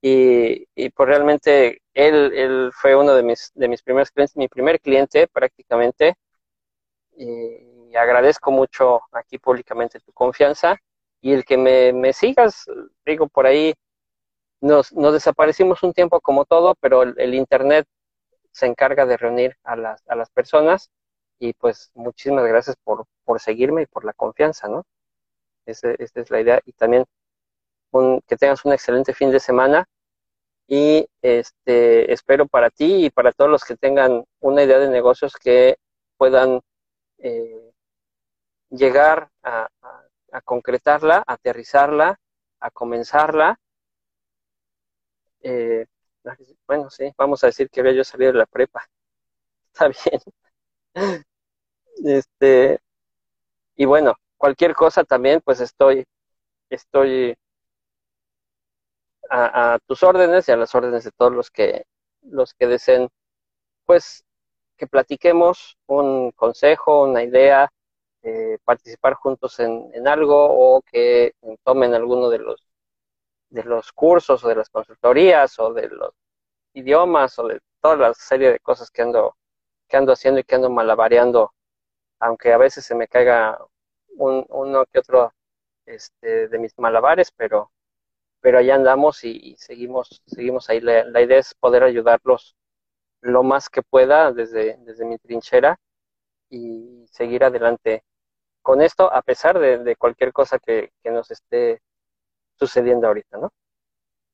Y, 0.00 0.66
y 0.74 0.90
pues 0.90 1.08
realmente 1.08 1.82
él, 1.96 2.70
fue 2.74 2.94
uno 2.94 3.14
de 3.14 3.22
mis, 3.22 3.52
de 3.54 3.68
mis 3.68 3.82
primeros 3.82 4.10
clientes, 4.10 4.36
mi 4.36 4.48
primer 4.48 4.80
cliente 4.80 5.26
prácticamente. 5.28 6.14
Y, 7.16 7.96
agradezco 7.96 8.50
mucho 8.50 9.00
aquí 9.12 9.38
públicamente 9.38 10.00
tu 10.00 10.12
confianza. 10.12 10.76
Y 11.22 11.32
el 11.32 11.44
que 11.46 11.56
me, 11.56 11.92
me 11.94 12.12
sigas, 12.12 12.66
digo 13.06 13.28
por 13.28 13.46
ahí, 13.46 13.74
nos, 14.60 14.92
nos 14.92 15.14
desaparecimos 15.14 15.82
un 15.82 15.94
tiempo 15.94 16.20
como 16.20 16.44
todo, 16.44 16.74
pero 16.80 17.02
el, 17.02 17.34
Internet 17.34 17.86
se 18.52 18.66
encarga 18.66 19.06
de 19.06 19.16
reunir 19.16 19.56
a 19.64 19.76
las, 19.76 20.02
a 20.08 20.16
las 20.16 20.30
personas 20.30 20.90
y 21.38 21.54
pues 21.54 21.90
muchísimas 21.94 22.46
gracias 22.46 22.76
por, 22.84 23.06
por 23.24 23.40
seguirme 23.40 23.82
y 23.82 23.86
por 23.86 24.04
la 24.04 24.12
confianza, 24.12 24.68
¿no? 24.68 24.84
Esa, 25.66 25.92
es 25.98 26.30
la 26.30 26.40
idea. 26.40 26.60
Y 26.66 26.72
también 26.72 27.06
que 28.26 28.36
tengas 28.36 28.64
un 28.66 28.72
excelente 28.74 29.14
fin 29.14 29.30
de 29.30 29.40
semana 29.40 29.86
y 30.66 31.06
este 31.22 32.12
espero 32.12 32.46
para 32.46 32.70
ti 32.70 33.06
y 33.06 33.10
para 33.10 33.32
todos 33.32 33.50
los 33.50 33.64
que 33.64 33.76
tengan 33.76 34.24
una 34.40 34.62
idea 34.62 34.78
de 34.78 34.88
negocios 34.88 35.34
que 35.36 35.76
puedan 36.16 36.60
eh, 37.18 37.72
llegar 38.70 39.30
a, 39.42 39.68
a, 40.32 40.40
concretarla, 40.42 41.22
aterrizarla, 41.26 42.18
a 42.60 42.70
comenzarla 42.70 43.58
eh, 45.42 45.86
bueno, 46.66 46.90
sí, 46.90 47.12
vamos 47.16 47.44
a 47.44 47.48
decir 47.48 47.70
que 47.70 47.80
había 47.80 47.92
yo 47.92 48.04
salido 48.04 48.32
de 48.32 48.38
la 48.38 48.46
prepa. 48.46 48.88
Está 49.72 49.88
bien. 49.88 50.20
Este, 52.04 52.80
y 53.76 53.84
bueno, 53.84 54.14
cualquier 54.36 54.74
cosa 54.74 55.04
también, 55.04 55.40
pues 55.44 55.60
estoy, 55.60 56.04
estoy 56.70 57.36
a, 59.30 59.78
tus 59.86 60.02
órdenes 60.02 60.48
y 60.48 60.52
a 60.52 60.56
las 60.56 60.74
órdenes 60.74 61.04
de 61.04 61.12
todos 61.12 61.32
los 61.32 61.50
que, 61.50 61.86
los 62.22 62.54
que 62.54 62.66
deseen, 62.66 63.08
pues, 63.86 64.24
que 64.76 64.86
platiquemos 64.86 65.78
un 65.86 66.32
consejo, 66.32 67.04
una 67.04 67.22
idea, 67.22 67.70
eh, 68.22 68.58
participar 68.64 69.14
juntos 69.14 69.60
en, 69.60 69.90
en 69.94 70.08
algo 70.08 70.76
o 70.76 70.82
que 70.82 71.34
tomen 71.64 71.94
alguno 71.94 72.28
de 72.30 72.38
los 72.40 72.66
de 73.50 73.64
los 73.64 73.92
cursos 73.92 74.44
o 74.44 74.48
de 74.48 74.56
las 74.56 74.70
consultorías 74.70 75.58
o 75.58 75.72
de 75.72 75.88
los 75.88 76.12
idiomas 76.74 77.38
o 77.38 77.48
de 77.48 77.60
toda 77.80 77.96
la 77.96 78.14
serie 78.14 78.52
de 78.52 78.60
cosas 78.60 78.90
que 78.90 79.02
ando, 79.02 79.36
que 79.88 79.96
ando 79.96 80.12
haciendo 80.12 80.40
y 80.40 80.44
que 80.44 80.54
ando 80.56 80.70
malabareando, 80.70 81.52
aunque 82.20 82.52
a 82.52 82.58
veces 82.58 82.84
se 82.84 82.94
me 82.94 83.08
caiga 83.08 83.58
un, 84.16 84.44
uno 84.48 84.84
que 84.86 84.98
otro 85.00 85.32
este, 85.86 86.48
de 86.48 86.58
mis 86.58 86.78
malabares, 86.78 87.30
pero, 87.32 87.70
pero 88.46 88.58
ahí 88.58 88.70
andamos 88.70 89.24
y, 89.24 89.56
seguimos, 89.58 90.22
seguimos 90.24 90.70
ahí. 90.70 90.80
La, 90.80 91.20
idea 91.20 91.40
es 91.40 91.52
poder 91.56 91.82
ayudarlos 91.82 92.54
lo 93.20 93.42
más 93.42 93.68
que 93.68 93.82
pueda 93.82 94.30
desde, 94.30 94.76
desde 94.84 95.04
mi 95.04 95.18
trinchera 95.18 95.80
y 96.48 97.04
seguir 97.10 97.42
adelante 97.42 98.04
con 98.62 98.82
esto, 98.82 99.12
a 99.12 99.20
pesar 99.22 99.58
de, 99.58 99.96
cualquier 99.96 100.32
cosa 100.32 100.60
que, 100.60 100.92
que 101.02 101.10
nos 101.10 101.28
esté 101.32 101.82
sucediendo 102.54 103.08
ahorita, 103.08 103.36
¿no? 103.36 103.52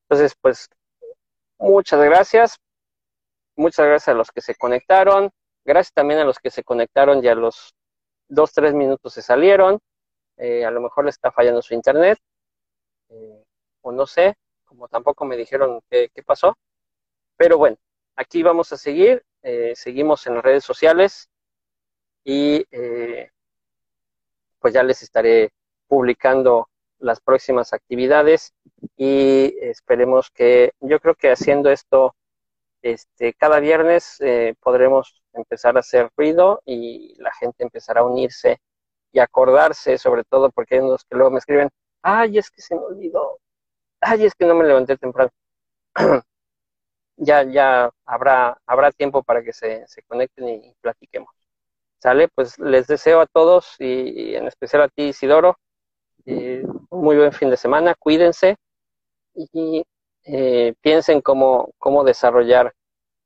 Entonces, 0.03 0.37
pues, 0.39 0.69
muchas 1.57 1.99
gracias. 2.03 2.59
Muchas 3.55 3.87
gracias 3.87 4.09
a 4.09 4.13
los 4.13 4.31
que 4.31 4.41
se 4.41 4.53
conectaron. 4.53 5.31
Gracias 5.65 5.91
también 5.91 6.19
a 6.19 6.23
los 6.23 6.37
que 6.37 6.51
se 6.51 6.63
conectaron 6.63 7.23
y 7.23 7.29
a 7.29 7.33
los 7.33 7.73
dos, 8.27 8.53
tres 8.53 8.75
minutos 8.75 9.11
se 9.11 9.23
salieron. 9.23 9.79
Eh, 10.37 10.63
a 10.65 10.69
lo 10.69 10.81
mejor 10.81 11.05
le 11.05 11.09
está 11.09 11.31
fallando 11.31 11.63
su 11.63 11.73
internet. 11.73 12.19
Eh, 13.09 13.42
o 13.83 13.91
no 13.91 14.07
sé, 14.07 14.35
como 14.65 14.87
tampoco 14.87 15.25
me 15.25 15.37
dijeron 15.37 15.81
qué, 15.89 16.09
pasó. 16.25 16.57
Pero 17.37 17.57
bueno, 17.57 17.77
aquí 18.15 18.43
vamos 18.43 18.73
a 18.73 18.77
seguir. 18.77 19.23
Eh, 19.43 19.73
seguimos 19.75 20.25
en 20.27 20.35
las 20.35 20.43
redes 20.43 20.63
sociales 20.63 21.29
y 22.23 22.65
pues 24.59 24.73
ya 24.73 24.81
les 24.81 25.03
estaré 25.03 25.51
publicando 25.87 26.69
las 26.99 27.19
próximas 27.19 27.73
actividades 27.73 28.53
y 28.95 29.55
esperemos 29.61 30.31
que 30.31 30.71
yo 30.79 30.99
creo 30.99 31.15
que 31.15 31.31
haciendo 31.31 31.69
esto 31.69 32.15
este 32.81 33.33
cada 33.33 33.59
viernes 33.59 34.17
eh, 34.21 34.55
podremos 34.61 35.21
empezar 35.33 35.75
a 35.75 35.81
hacer 35.81 36.09
ruido 36.15 36.61
y 36.65 37.13
la 37.21 37.33
gente 37.33 37.63
empezará 37.63 38.01
a 38.01 38.05
unirse 38.05 38.59
y 39.11 39.19
acordarse 39.19 39.97
sobre 39.97 40.23
todo 40.23 40.49
porque 40.49 40.75
hay 40.75 40.81
unos 40.81 41.03
que 41.03 41.15
luego 41.15 41.31
me 41.31 41.39
escriben 41.39 41.69
ay 42.01 42.37
es 42.37 42.49
que 42.49 42.61
se 42.61 42.75
me 42.75 42.81
olvidó 42.81 43.39
ay 44.05 44.25
es 44.25 44.35
que 44.35 44.45
no 44.45 44.55
me 44.55 44.65
levanté 44.65 44.97
temprano 44.97 45.31
ya 47.17 47.43
ya 47.43 47.91
habrá 48.05 48.57
habrá 48.65 48.91
tiempo 48.91 49.23
para 49.23 49.43
que 49.43 49.53
se, 49.53 49.87
se 49.87 50.03
conecten 50.03 50.49
y 50.49 50.75
platiquemos 50.81 51.33
sale 51.99 52.27
pues 52.29 52.59
les 52.59 52.87
deseo 52.87 53.21
a 53.21 53.27
todos 53.27 53.75
y 53.79 54.35
en 54.35 54.47
especial 54.47 54.83
a 54.83 54.89
ti 54.89 55.03
Isidoro 55.09 55.57
eh, 56.25 56.63
muy 56.89 57.17
buen 57.17 57.33
fin 57.33 57.49
de 57.49 57.57
semana, 57.57 57.95
cuídense 57.95 58.55
y 59.33 59.83
eh, 60.23 60.73
piensen 60.81 61.21
cómo, 61.21 61.73
cómo 61.77 62.03
desarrollar 62.03 62.73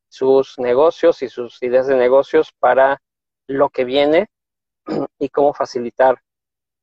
sus 0.09 0.57
negocios 0.57 1.21
y 1.21 1.29
sus 1.29 1.61
ideas 1.61 1.87
de 1.87 1.95
negocios 1.95 2.51
para 2.59 2.99
lo 3.47 3.69
que 3.69 3.85
viene 3.85 4.27
y 5.19 5.29
cómo 5.29 5.53
facilitar 5.53 6.19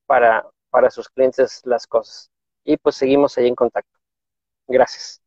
para, 0.06 0.48
para 0.70 0.90
sus 0.90 1.08
clientes 1.08 1.62
las 1.64 1.86
cosas. 1.86 2.30
Y 2.64 2.76
pues 2.76 2.96
seguimos 2.96 3.36
ahí 3.38 3.46
en 3.48 3.54
contacto. 3.54 3.98
Gracias. 4.68 5.20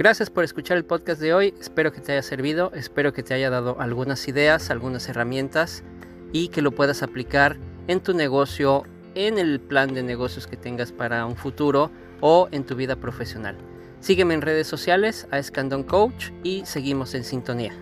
Gracias 0.00 0.30
por 0.30 0.44
escuchar 0.44 0.78
el 0.78 0.86
podcast 0.86 1.20
de 1.20 1.34
hoy, 1.34 1.54
espero 1.60 1.92
que 1.92 2.00
te 2.00 2.12
haya 2.12 2.22
servido, 2.22 2.72
espero 2.74 3.12
que 3.12 3.22
te 3.22 3.34
haya 3.34 3.50
dado 3.50 3.78
algunas 3.80 4.26
ideas, 4.28 4.70
algunas 4.70 5.06
herramientas 5.10 5.84
y 6.32 6.48
que 6.48 6.62
lo 6.62 6.70
puedas 6.70 7.02
aplicar 7.02 7.58
en 7.86 8.00
tu 8.00 8.14
negocio, 8.14 8.84
en 9.14 9.38
el 9.38 9.60
plan 9.60 9.92
de 9.92 10.02
negocios 10.02 10.46
que 10.46 10.56
tengas 10.56 10.90
para 10.90 11.26
un 11.26 11.36
futuro 11.36 11.90
o 12.20 12.48
en 12.52 12.64
tu 12.64 12.74
vida 12.74 12.96
profesional. 12.96 13.56
Sígueme 14.00 14.34
en 14.34 14.42
redes 14.42 14.66
sociales 14.66 15.26
a 15.30 15.38
Escandon 15.38 15.82
Coach 15.82 16.30
y 16.42 16.64
seguimos 16.64 17.14
en 17.14 17.24
sintonía. 17.24 17.74